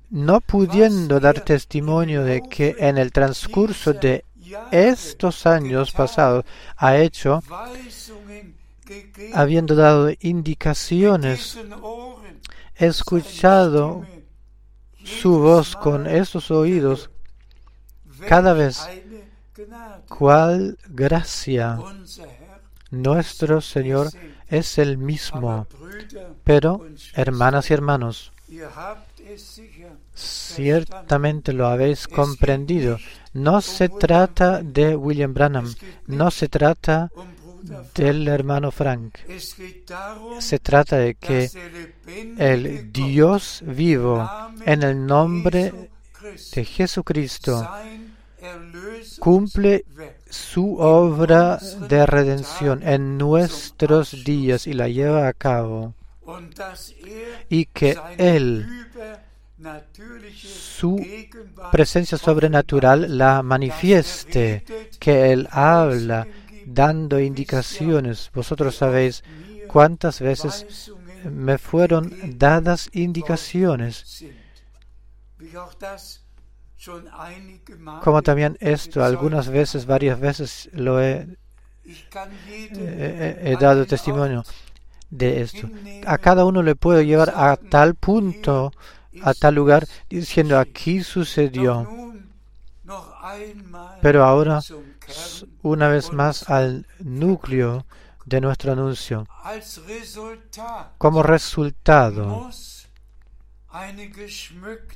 [0.10, 4.24] no pudiendo dar testimonio de que en el transcurso de
[4.72, 6.46] estos años pasados
[6.78, 7.42] ha hecho,
[9.34, 11.58] habiendo dado indicaciones,
[12.76, 14.06] escuchado
[15.04, 17.10] su voz con esos oídos,
[18.28, 18.88] cada vez
[20.08, 21.80] cual gracia
[22.92, 24.10] nuestro Señor
[24.48, 25.68] es el mismo.
[26.44, 28.32] Pero, hermanas y hermanos,
[30.14, 32.98] ciertamente lo habéis comprendido.
[33.34, 35.74] No se trata de William Branham,
[36.08, 37.12] no se trata
[37.96, 39.18] del hermano Frank.
[40.40, 41.50] Se trata de que
[42.38, 44.30] el Dios vivo,
[44.66, 45.90] en el nombre
[46.54, 47.68] de Jesucristo,
[49.20, 49.86] cumple
[50.30, 55.94] su obra de redención en nuestros días y la lleva a cabo.
[57.50, 58.66] Y que Él,
[60.34, 61.00] su
[61.72, 64.64] presencia sobrenatural, la manifieste,
[65.00, 66.28] que Él habla,
[66.66, 68.32] dando indicaciones.
[68.34, 69.24] Vosotros sabéis
[69.68, 70.92] cuántas veces
[71.24, 74.26] me fueron dadas indicaciones
[78.04, 81.28] como también esto, algunas veces, varias veces lo he,
[81.84, 84.44] he, dado testimonio
[85.10, 85.70] de esto.
[86.06, 88.72] A cada uno le puedo llevar a tal punto,
[89.22, 91.88] a tal lugar, diciendo aquí sucedió.
[94.02, 94.62] Pero ahora,
[95.62, 97.86] una vez más, al núcleo
[98.26, 99.28] de nuestro anuncio.
[100.98, 102.50] Como resultado,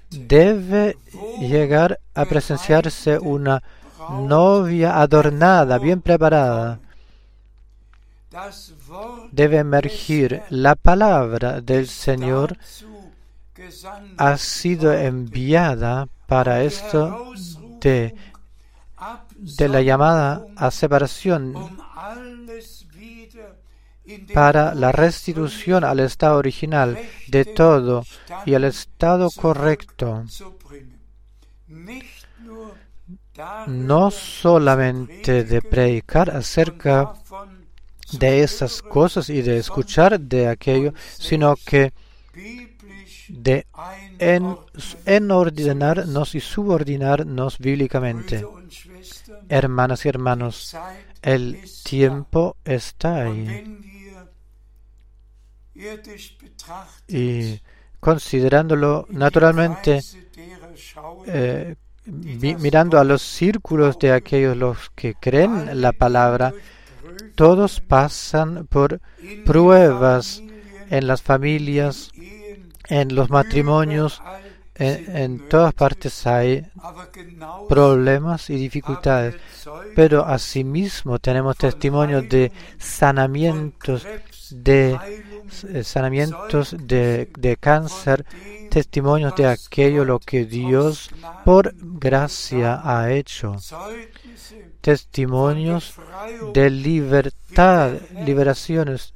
[0.09, 0.97] debe
[1.39, 3.61] llegar a presenciarse una
[4.09, 6.79] novia adornada, bien preparada.
[9.31, 12.57] Debe emergir la palabra del Señor
[14.17, 17.33] ha sido enviada para esto
[17.81, 18.15] de,
[19.35, 21.53] de la llamada a separación
[24.33, 26.97] para la restitución al estado original
[27.27, 28.05] de todo
[28.45, 30.25] y al estado correcto.
[33.67, 37.13] No solamente de predicar acerca
[38.11, 41.93] de esas cosas y de escuchar de aquello, sino que
[43.29, 43.67] de
[44.17, 44.57] en,
[45.05, 48.45] en ordenarnos y subordinarnos bíblicamente.
[49.47, 50.75] Hermanas y hermanos,
[51.21, 53.98] el tiempo está ahí.
[57.07, 57.61] Y
[57.99, 60.01] considerándolo naturalmente,
[61.27, 61.75] eh,
[62.05, 66.53] mirando a los círculos de aquellos los que creen la palabra,
[67.35, 69.01] todos pasan por
[69.45, 70.41] pruebas
[70.89, 72.11] en las familias,
[72.87, 74.21] en los matrimonios,
[74.75, 76.65] en, todas partes hay
[77.67, 79.35] problemas y dificultades,
[79.95, 84.07] pero asimismo tenemos testimonios de sanamientos,
[84.51, 84.97] de
[85.83, 88.25] sanamientos de, de cáncer,
[88.69, 91.09] testimonios de aquello lo que Dios
[91.45, 93.55] por gracia ha hecho,
[94.81, 95.95] testimonios
[96.53, 97.93] de libertad,
[98.25, 99.13] liberaciones,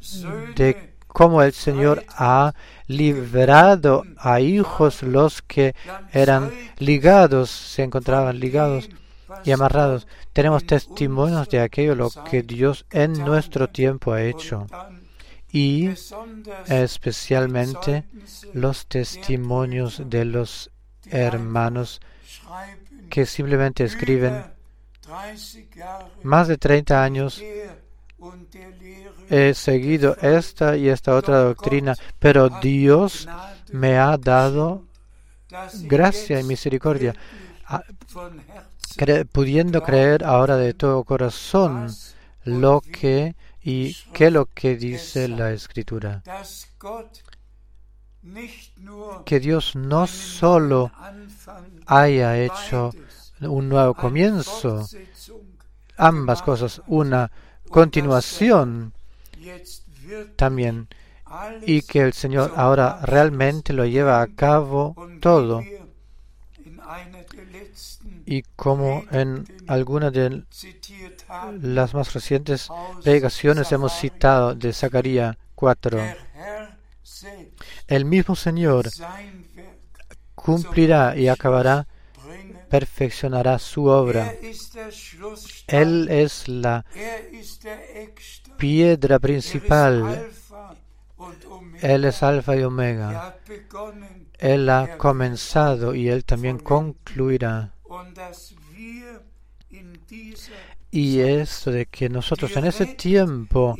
[0.55, 2.53] de cómo el Señor ha
[2.87, 5.75] liberado a hijos los que
[6.11, 8.89] eran ligados, se encontraban ligados
[9.43, 10.07] y amarrados.
[10.33, 14.67] Tenemos testimonios de aquello lo que Dios en nuestro tiempo ha hecho
[15.53, 15.91] y
[16.67, 18.05] especialmente
[18.53, 20.71] los testimonios de los
[21.05, 22.01] hermanos
[23.09, 24.43] que simplemente escriben
[26.23, 27.41] más de 30 años.
[29.29, 33.27] He seguido esta y esta otra doctrina, pero Dios
[33.71, 34.85] me ha dado
[35.83, 37.13] gracia y misericordia,
[39.31, 41.93] pudiendo creer ahora de todo corazón
[42.43, 46.21] lo que ¿Y qué es lo que dice la escritura?
[49.25, 50.91] Que Dios no solo
[51.85, 52.91] haya hecho
[53.39, 54.87] un nuevo comienzo,
[55.97, 57.31] ambas cosas, una
[57.69, 58.93] continuación
[60.35, 60.87] también,
[61.65, 65.61] y que el Señor ahora realmente lo lleva a cabo todo.
[68.25, 70.43] y como en algunas de
[71.61, 72.69] las más recientes
[73.03, 75.99] predicaciones hemos citado de Zacarías 4,
[77.87, 78.89] el mismo Señor
[80.35, 81.87] cumplirá y acabará,
[82.69, 84.33] perfeccionará su obra.
[85.67, 86.85] Él es la
[88.57, 90.29] piedra principal.
[91.81, 93.37] Él es alfa y omega.
[94.39, 97.73] Él ha comenzado y Él también concluirá.
[100.93, 103.75] Y esto de que nosotros en ese tiempo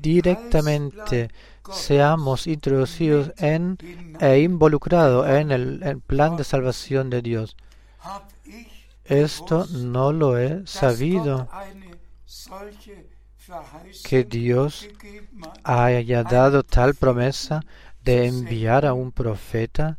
[0.00, 1.28] directamente
[1.72, 3.76] seamos introducidos en
[4.20, 7.56] e involucrados en el, plan de salvación de Dios.
[9.04, 11.48] Esto no lo he sabido
[14.04, 14.88] que Dios
[15.64, 17.64] haya dado tal promesa
[18.04, 19.98] de enviar a un profeta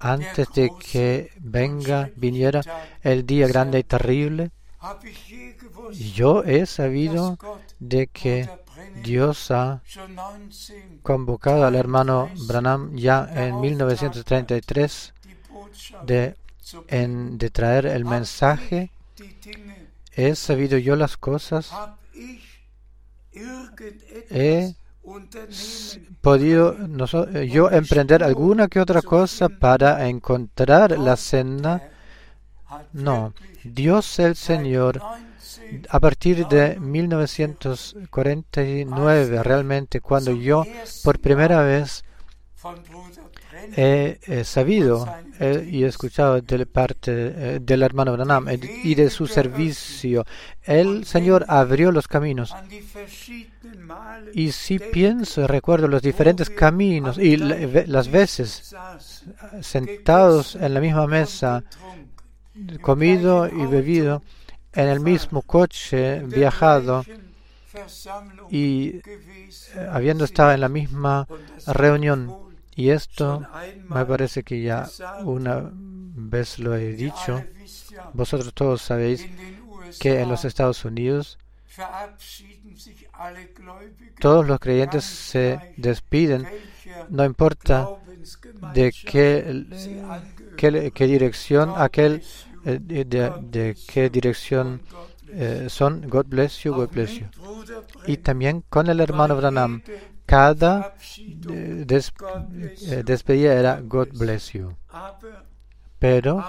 [0.00, 2.60] antes de que venga, viniera
[3.02, 4.50] el día grande y terrible.
[6.14, 7.38] Yo he sabido
[7.78, 8.48] de que
[9.02, 9.82] Dios ha
[11.02, 15.14] convocado al hermano Branham ya en 1933
[16.04, 16.36] de,
[16.88, 18.90] en, de traer el mensaje.
[20.12, 21.72] He sabido yo las cosas.
[24.30, 24.74] He
[26.20, 26.76] podido
[27.44, 31.90] yo emprender alguna que otra cosa para encontrar la senda.
[32.92, 33.32] No,
[33.72, 35.00] Dios el Señor
[35.88, 40.64] a partir de 1949, realmente, cuando yo
[41.02, 42.04] por primera vez
[43.76, 48.46] he, sabido eh, y he escuchado de parte eh, del hermano Branham
[48.84, 50.24] y de su servicio,
[50.62, 52.54] el Señor abrió los caminos.
[54.32, 58.74] Y si pienso recuerdo los diferentes caminos y las veces
[59.60, 61.62] sentados en la misma mesa,
[62.80, 64.22] comido y bebido,
[64.72, 67.04] en el mismo coche viajado
[68.50, 69.02] y eh,
[69.90, 71.26] habiendo estado en la misma
[71.66, 72.34] reunión.
[72.74, 73.42] Y esto
[73.88, 74.86] me parece que ya
[75.24, 77.42] una vez lo he dicho.
[78.12, 79.26] Vosotros todos sabéis
[79.98, 81.38] que en los Estados Unidos
[84.18, 86.46] todos los creyentes se despiden,
[87.08, 87.88] no importa
[88.74, 89.64] de qué,
[90.56, 92.22] qué, qué dirección aquel
[92.66, 94.82] eh, de, qué dirección
[95.28, 96.08] eh, son.
[96.08, 97.28] God bless you, God bless you.
[98.06, 99.84] Y también con el hermano Branham,
[100.26, 101.84] cada eh,
[103.04, 104.76] despedida era God bless you.
[106.00, 106.44] Pero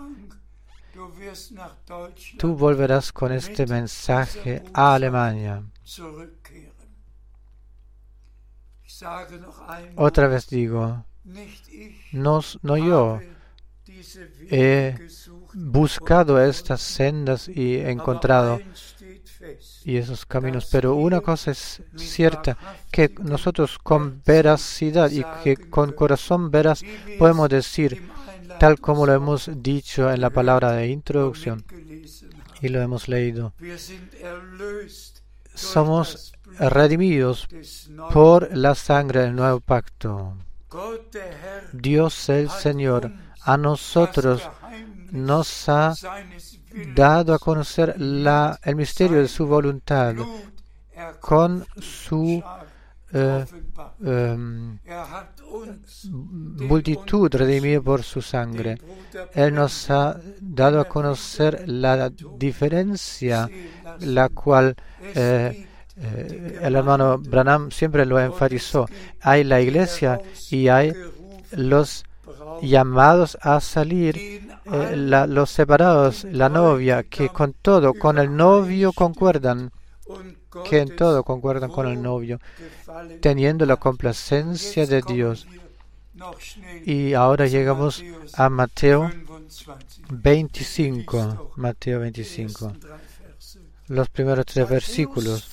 [2.38, 5.62] Tú volverás con este mensaje a Alemania.
[9.96, 11.04] Otra vez digo,
[12.12, 13.20] no, no yo
[14.50, 14.96] he
[15.54, 18.60] buscado estas sendas y encontrado
[19.84, 20.68] y esos caminos.
[20.70, 22.56] Pero una cosa es cierta,
[22.90, 26.82] que nosotros con veracidad y que con corazón veraz
[27.18, 28.08] podemos decir,
[28.58, 31.64] tal como lo hemos dicho en la palabra de introducción
[32.60, 33.54] y lo hemos leído,
[35.54, 37.48] somos redimidos
[38.12, 40.36] por la sangre del nuevo pacto.
[41.72, 43.10] Dios el Señor
[43.42, 44.42] a nosotros
[45.12, 45.94] nos ha
[46.94, 50.14] dado a conocer la, el misterio de su voluntad
[51.20, 52.42] con su
[53.12, 53.44] eh,
[54.04, 54.78] em,
[56.68, 58.78] multitud redimida por su sangre.
[59.34, 63.48] Él nos ha dado a conocer la diferencia,
[64.00, 64.76] la cual
[65.14, 68.86] eh, eh, el hermano Branham siempre lo enfatizó.
[69.20, 70.92] Hay la iglesia y hay
[71.52, 72.04] los
[72.62, 79.72] llamados a salir, eh, los separados, la novia, que con todo, con el novio concuerdan
[80.68, 82.40] que en todo concuerdan con el novio,
[83.20, 85.46] teniendo la complacencia de Dios.
[86.84, 88.02] Y ahora llegamos
[88.34, 89.10] a Mateo
[90.10, 91.52] 25.
[91.56, 92.72] Mateo 25.
[93.88, 95.48] Los primeros tres versículos.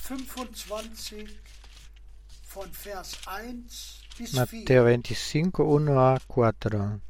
[4.34, 7.00] Mateo 25, 1 a 4.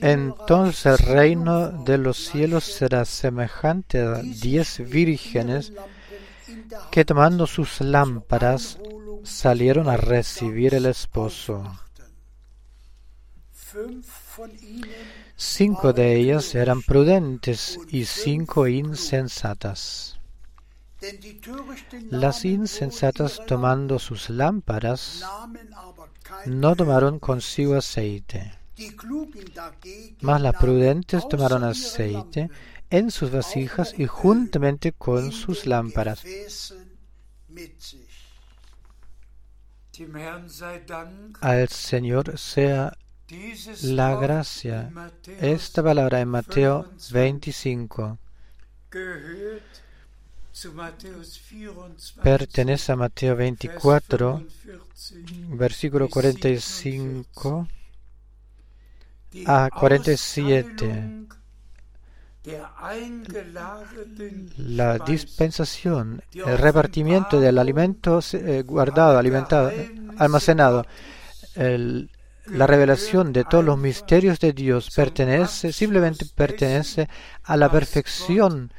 [0.00, 5.72] Entonces el reino de los cielos será semejante a diez vírgenes
[6.90, 8.78] que tomando sus lámparas
[9.24, 11.64] salieron a recibir el esposo.
[15.36, 20.19] Cinco de ellas eran prudentes y cinco insensatas.
[22.10, 25.24] Las insensatas tomando sus lámparas
[26.46, 28.52] no tomaron consigo aceite,
[30.20, 32.50] mas las prudentes tomaron aceite
[32.90, 36.22] en sus vasijas y juntamente con sus lámparas.
[41.40, 42.96] Al Señor sea
[43.82, 44.92] la gracia.
[45.40, 48.18] Esta palabra en Mateo 25
[52.22, 54.44] pertenece a Mateo 24,
[55.48, 57.68] versículo 45
[59.46, 61.26] a 47.
[64.56, 69.70] La dispensación, el repartimiento del alimento eh, guardado, alimentado,
[70.16, 70.86] almacenado,
[72.50, 77.08] la revelación de todos los misterios de Dios pertenece, simplemente pertenece
[77.44, 78.72] a la perfección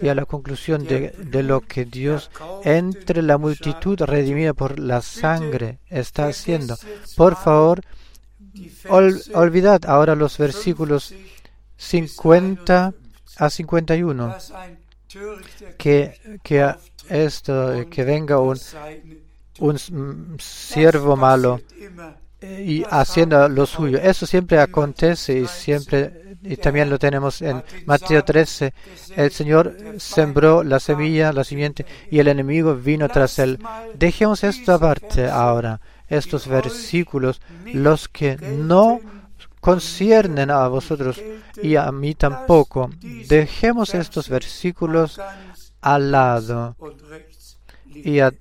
[0.00, 2.30] y a la conclusión de, lo que Dios
[2.64, 6.76] entre la multitud redimida por la sangre está haciendo.
[7.16, 7.82] Por favor,
[8.88, 11.14] olvidad ahora los versículos
[11.76, 12.94] 50
[13.36, 14.36] a 51.
[15.78, 16.74] Que, que
[17.08, 18.58] esto, que venga un,
[19.60, 21.60] un siervo malo
[22.40, 23.98] y haciendo lo suyo.
[23.98, 28.72] Eso siempre acontece y siempre y también lo tenemos en Mateo 13.
[29.16, 33.58] El Señor sembró la semilla, la simiente, y el enemigo vino tras él.
[33.94, 37.40] Dejemos esto aparte ahora, estos versículos,
[37.72, 39.00] los que no
[39.60, 41.20] conciernen a vosotros
[41.60, 42.90] y a mí tampoco.
[43.28, 45.20] Dejemos estos versículos
[45.80, 46.76] al lado
[47.86, 48.32] y a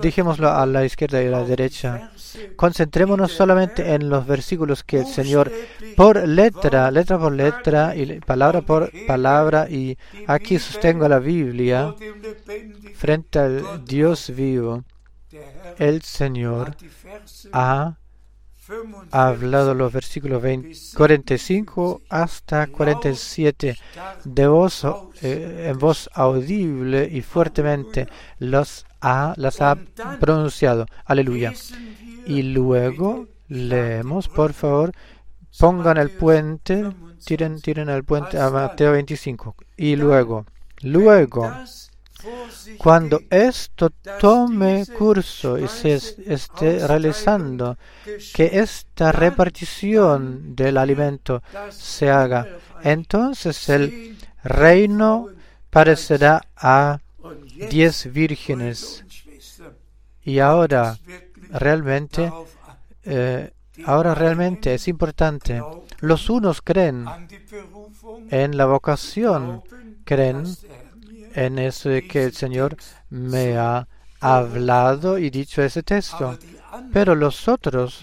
[0.00, 2.10] dejémoslo a la izquierda y a la derecha.
[2.56, 5.52] Concentrémonos solamente en los versículos que el Señor,
[5.96, 11.94] por letra, letra por letra y palabra por palabra, y aquí sostengo la Biblia
[12.94, 14.84] frente al Dios vivo,
[15.78, 16.76] el Señor
[17.52, 17.96] ha
[19.10, 20.42] hablado los versículos
[20.94, 23.76] 45 hasta 47
[24.24, 24.84] de voz,
[25.22, 28.08] eh, en voz audible y fuertemente
[28.38, 29.76] los ha, las ha
[30.20, 30.86] pronunciado.
[31.04, 31.52] Aleluya.
[32.26, 34.92] Y luego leemos, por favor,
[35.58, 36.90] pongan el puente,
[37.24, 39.54] tiren, tiren el puente a Mateo 25.
[39.76, 40.46] Y luego,
[40.82, 41.52] luego,
[42.78, 47.76] cuando esto tome curso y se esté realizando,
[48.34, 52.46] que esta repartición del alimento se haga,
[52.82, 55.28] entonces el reino
[55.70, 56.98] parecerá a
[57.70, 59.04] diez vírgenes.
[60.24, 60.98] Y ahora
[61.50, 62.32] realmente,
[63.04, 63.50] eh,
[63.84, 65.62] ahora realmente es importante.
[66.00, 67.06] Los unos creen
[68.30, 69.62] en la vocación,
[70.04, 70.44] creen
[71.34, 72.76] en eso que el Señor
[73.10, 73.86] me ha
[74.20, 76.38] hablado y dicho ese texto.
[76.92, 78.02] Pero los otros,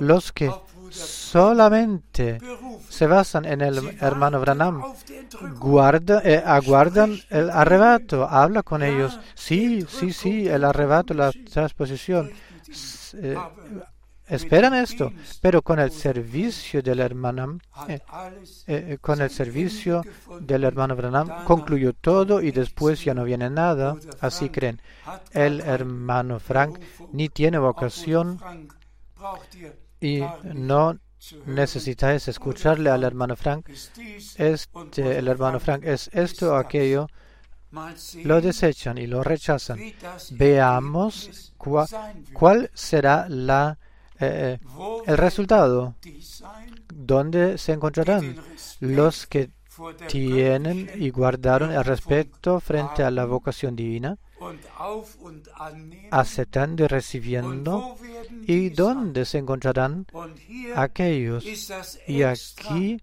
[0.00, 0.50] los que
[0.90, 2.38] solamente
[2.88, 4.82] se basan en el hermano Branham,
[5.58, 9.18] guarda, eh, aguardan el arrebato, habla con ellos.
[9.34, 12.30] Sí, sí, sí, el arrebato, la transposición.
[13.14, 13.36] Eh,
[14.28, 17.58] esperan esto, pero con el servicio del hermano,
[17.88, 18.00] eh,
[18.66, 20.02] eh, con el servicio
[20.40, 24.80] del hermano Branham concluyó todo y después ya no viene nada, así creen.
[25.32, 26.78] El hermano Frank
[27.12, 28.38] ni tiene vocación
[30.00, 30.22] y
[30.54, 30.98] no
[31.46, 33.68] necesitáis escucharle al hermano Frank.
[34.36, 37.08] Este, el hermano Frank es esto o aquello
[38.24, 39.78] lo desechan y lo rechazan.
[40.30, 41.52] Veamos
[42.32, 43.78] cuál será la
[44.20, 44.66] eh, eh,
[45.06, 45.94] el resultado,
[46.92, 48.36] ¿dónde se encontrarán
[48.80, 49.50] los que
[50.08, 54.18] tienen y guardaron el respeto frente a la vocación divina,
[56.10, 57.96] aceptando y recibiendo,
[58.46, 60.06] y dónde se encontrarán
[60.74, 61.44] aquellos.
[62.06, 63.00] Y aquí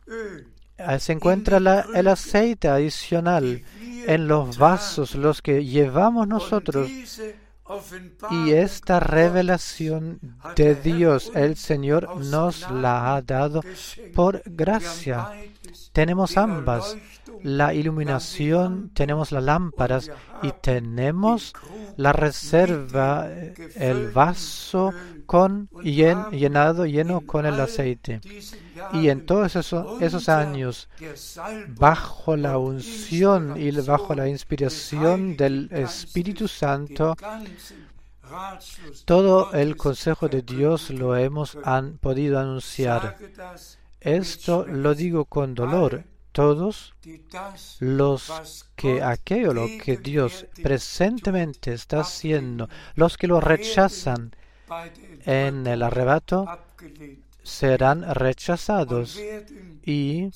[0.78, 1.58] eh, se encuentra
[1.94, 6.90] el aceite adicional en los vasos, los que llevamos nosotros.
[8.30, 10.20] Y esta revelación
[10.56, 13.62] de Dios, el Señor, nos la ha dado
[14.14, 15.32] por gracia.
[15.92, 16.96] Tenemos ambas,
[17.46, 21.54] la iluminación, tenemos las lámparas y tenemos
[21.96, 24.92] la reserva, eh, el vaso
[25.28, 28.20] con llen- llenado, lleno con el aceite.
[28.94, 30.90] Y en todos esos, esos años,
[31.78, 37.16] bajo la unción y bajo la inspiración del Espíritu Santo,
[39.06, 41.58] todo el consejo de Dios lo hemos
[42.02, 43.18] podido anunciar.
[44.02, 46.04] Esto lo digo con dolor.
[46.36, 46.94] Todos
[47.80, 54.36] los que aquello lo que Dios presentemente está haciendo, los que lo rechazan
[55.26, 56.46] en el arrebato,
[57.42, 59.18] serán rechazados
[59.86, 60.30] y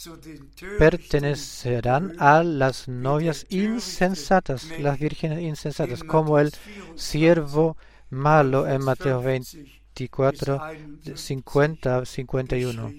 [0.78, 6.54] pertenecerán a las novias insensatas, las vírgenes insensatas, como el
[6.96, 7.76] siervo
[8.10, 10.62] malo en Mateo 24,
[11.14, 12.94] 50, 51,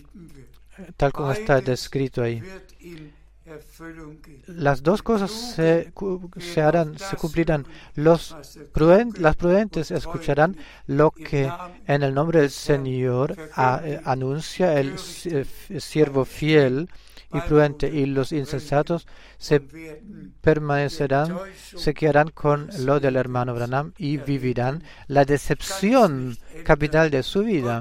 [0.96, 2.42] tal como está descrito ahí.
[4.46, 5.92] Las dos cosas se,
[6.38, 7.66] se harán, se cumplirán.
[7.96, 8.36] Los
[9.16, 10.56] las prudentes escucharán
[10.86, 11.50] lo que
[11.86, 15.44] en el nombre del Señor a- eh, anuncia el eh,
[15.80, 16.88] siervo fiel
[17.32, 19.06] y prudente, y los insensatos
[19.38, 19.60] se
[20.40, 21.36] permanecerán,
[21.76, 27.80] se quedarán con lo del hermano Branham y vivirán la decepción capital de su vida.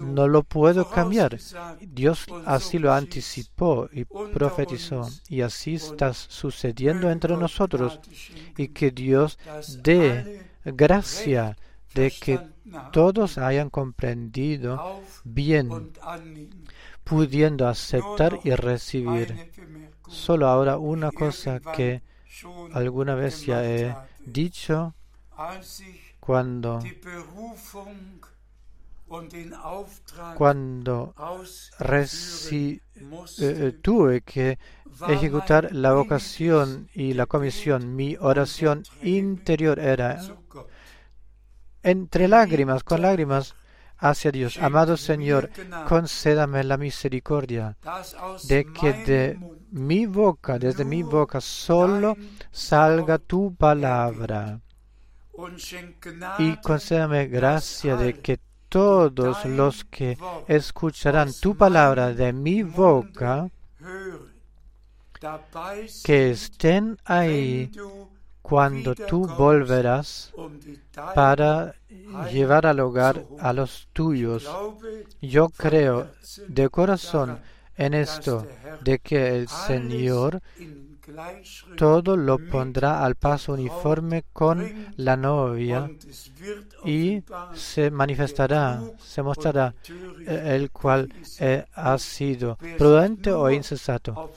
[0.00, 1.38] No lo puedo cambiar.
[1.80, 5.08] Dios así lo anticipó y profetizó.
[5.28, 8.00] Y así está sucediendo entre nosotros.
[8.56, 9.38] Y que Dios
[9.82, 11.56] dé gracia
[11.94, 12.40] de que
[12.92, 15.92] todos hayan comprendido bien,
[17.10, 19.28] pudiendo aceptar y recibir.
[20.08, 22.02] Solo ahora una cosa que
[22.72, 24.94] alguna vez ya he dicho
[26.20, 26.78] cuando,
[30.36, 31.14] cuando
[31.78, 32.80] reci-
[33.38, 34.58] eh, eh, tuve que
[35.06, 40.18] ejecutar la vocación y la comisión, mi oración interior era
[41.82, 43.54] entre lágrimas, con lágrimas
[44.00, 44.58] hacia Dios.
[44.58, 45.50] Amado Señor,
[45.86, 47.76] concédame la misericordia
[48.48, 49.38] de que de
[49.70, 52.16] mi boca, desde mi boca, solo
[52.50, 54.60] salga tu palabra.
[56.38, 63.50] Y concédame gracia de que todos los que escucharán tu palabra de mi boca,
[66.04, 67.70] que estén ahí
[68.50, 70.32] cuando tú volverás
[71.14, 71.76] para
[72.32, 74.50] llevar al hogar a los tuyos.
[75.22, 76.08] Yo creo
[76.48, 77.38] de corazón
[77.76, 78.46] en esto,
[78.82, 80.42] de que el Señor
[81.76, 85.88] todo lo pondrá al paso uniforme con la novia
[86.84, 87.22] y
[87.54, 89.74] se manifestará, se mostrará
[90.26, 94.32] eh, el cual eh, ha sido prudente o insensato.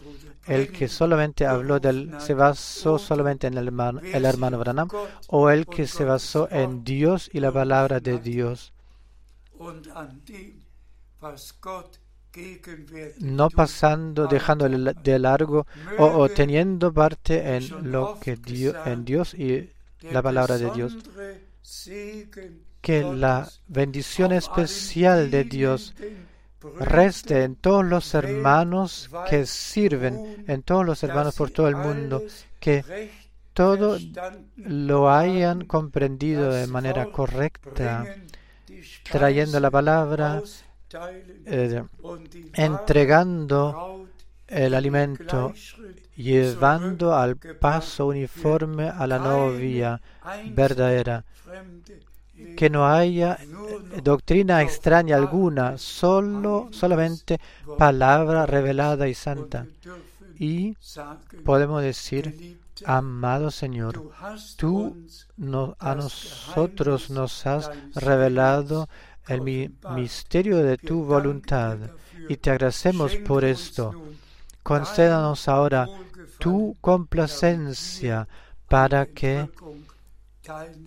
[0.48, 4.90] El que solamente habló del, se basó solamente en el hermano, el Branham
[5.28, 8.74] o el que se basó en Dios y la palabra de Dios.
[13.20, 15.66] no pasando, dejando de largo
[15.98, 19.70] o, o teniendo parte en lo que Dios, en Dios y
[20.02, 20.98] la palabra de Dios.
[22.82, 25.94] Que la bendición especial de Dios
[26.80, 32.22] reste en todos los hermanos que sirven, en todos los hermanos por todo el mundo,
[32.60, 32.84] que
[33.54, 33.98] todo
[34.58, 38.06] lo hayan comprendido de manera correcta,
[39.04, 40.42] trayendo la palabra,
[41.46, 41.84] eh,
[42.54, 44.08] entregando
[44.48, 45.54] el alimento,
[46.16, 50.02] llevando al paso uniforme a la novia
[50.52, 51.26] verdadera,
[52.58, 57.40] que no haya eh, doctrina extraña alguna, solo solamente
[57.78, 59.66] palabra revelada y santa.
[60.40, 60.76] Y
[61.46, 64.12] podemos decir, amado Señor,
[64.58, 64.96] tú
[65.80, 68.90] a nosotros nos has revelado
[69.28, 71.78] el mi- misterio de tu voluntad
[72.28, 73.94] y te agradecemos por esto.
[74.64, 75.88] Concédanos ahora
[76.40, 78.28] tu complacencia
[78.68, 79.50] para que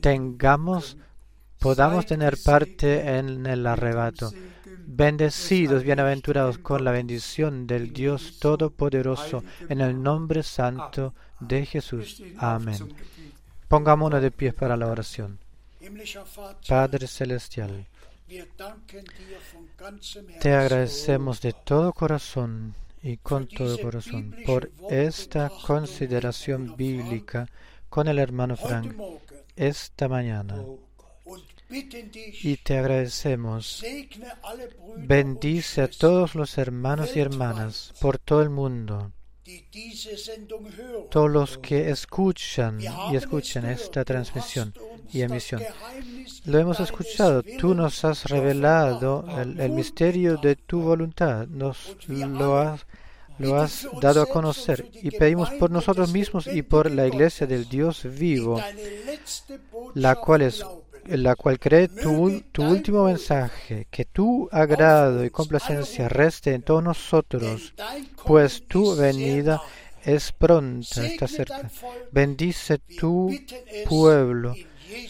[0.01, 0.97] tengamos,
[1.59, 4.33] podamos tener parte en el arrebato.
[4.89, 12.23] Bendecidos, bienaventurados con la bendición del Dios Todopoderoso, en el nombre santo de Jesús.
[12.39, 12.95] Amén.
[13.69, 15.39] Pongámonos de pies para la oración.
[16.69, 17.87] Padre Celestial,
[20.41, 27.49] te agradecemos de todo corazón y con todo corazón por esta consideración bíblica
[27.89, 28.95] con el hermano Frank
[29.55, 30.57] esta mañana.
[31.69, 33.85] Y te agradecemos.
[34.97, 39.13] Bendice a todos los hermanos y hermanas por todo el mundo
[41.11, 44.75] todos los que escuchan y escuchan esta transmisión
[45.13, 45.63] y emisión.
[46.45, 47.43] Lo hemos escuchado.
[47.59, 51.47] Tú nos has revelado el, misterio de tu voluntad.
[51.47, 52.87] Nos lo has,
[53.39, 54.91] lo has dado a conocer.
[54.95, 58.61] Y pedimos por nosotros mismos y por la iglesia del Dios vivo,
[59.95, 60.65] la cual es
[61.09, 66.83] la cual cree tu, tu, último mensaje, que tu agrado y complacencia reste en todos
[66.83, 67.75] nosotros,
[68.25, 69.63] pues tu venida
[70.05, 71.71] es pronta, está cerca.
[72.13, 73.31] Bendice tu
[73.89, 74.55] pueblo.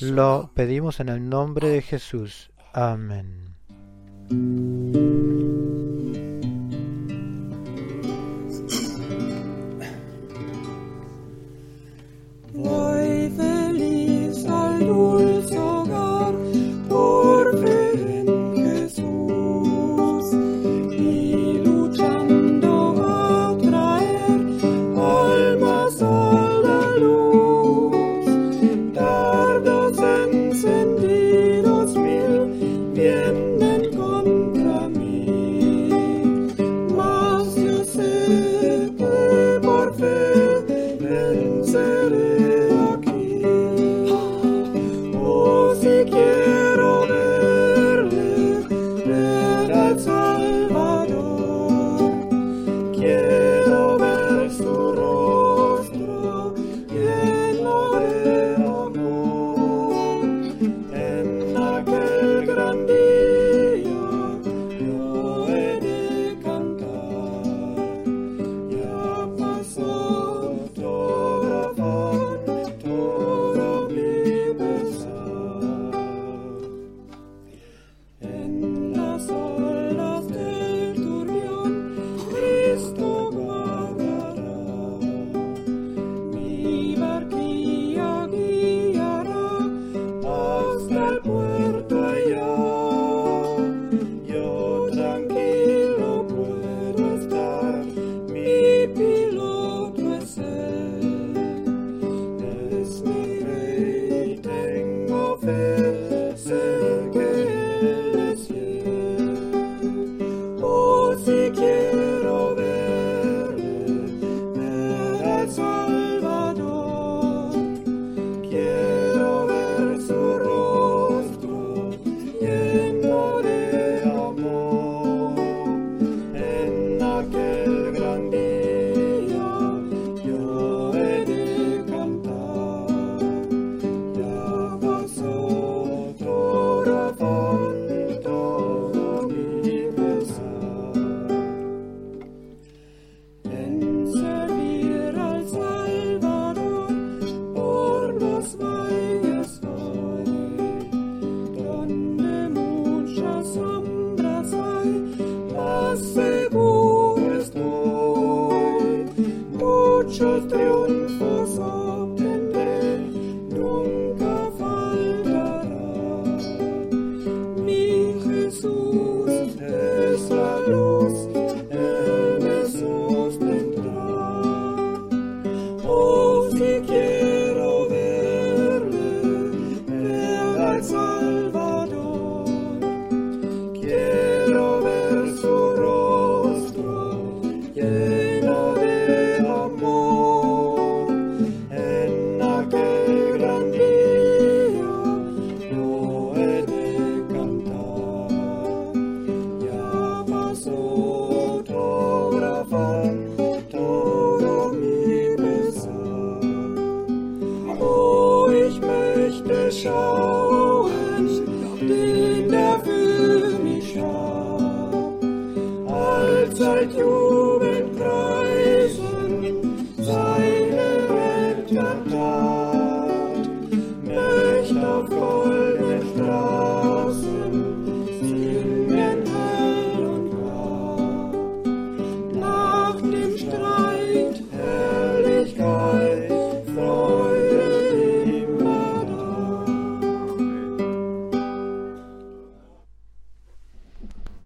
[0.00, 2.50] Lo pedimos en el nombre de Jesús.
[2.72, 3.54] Amén.
[14.46, 15.25] Salvador,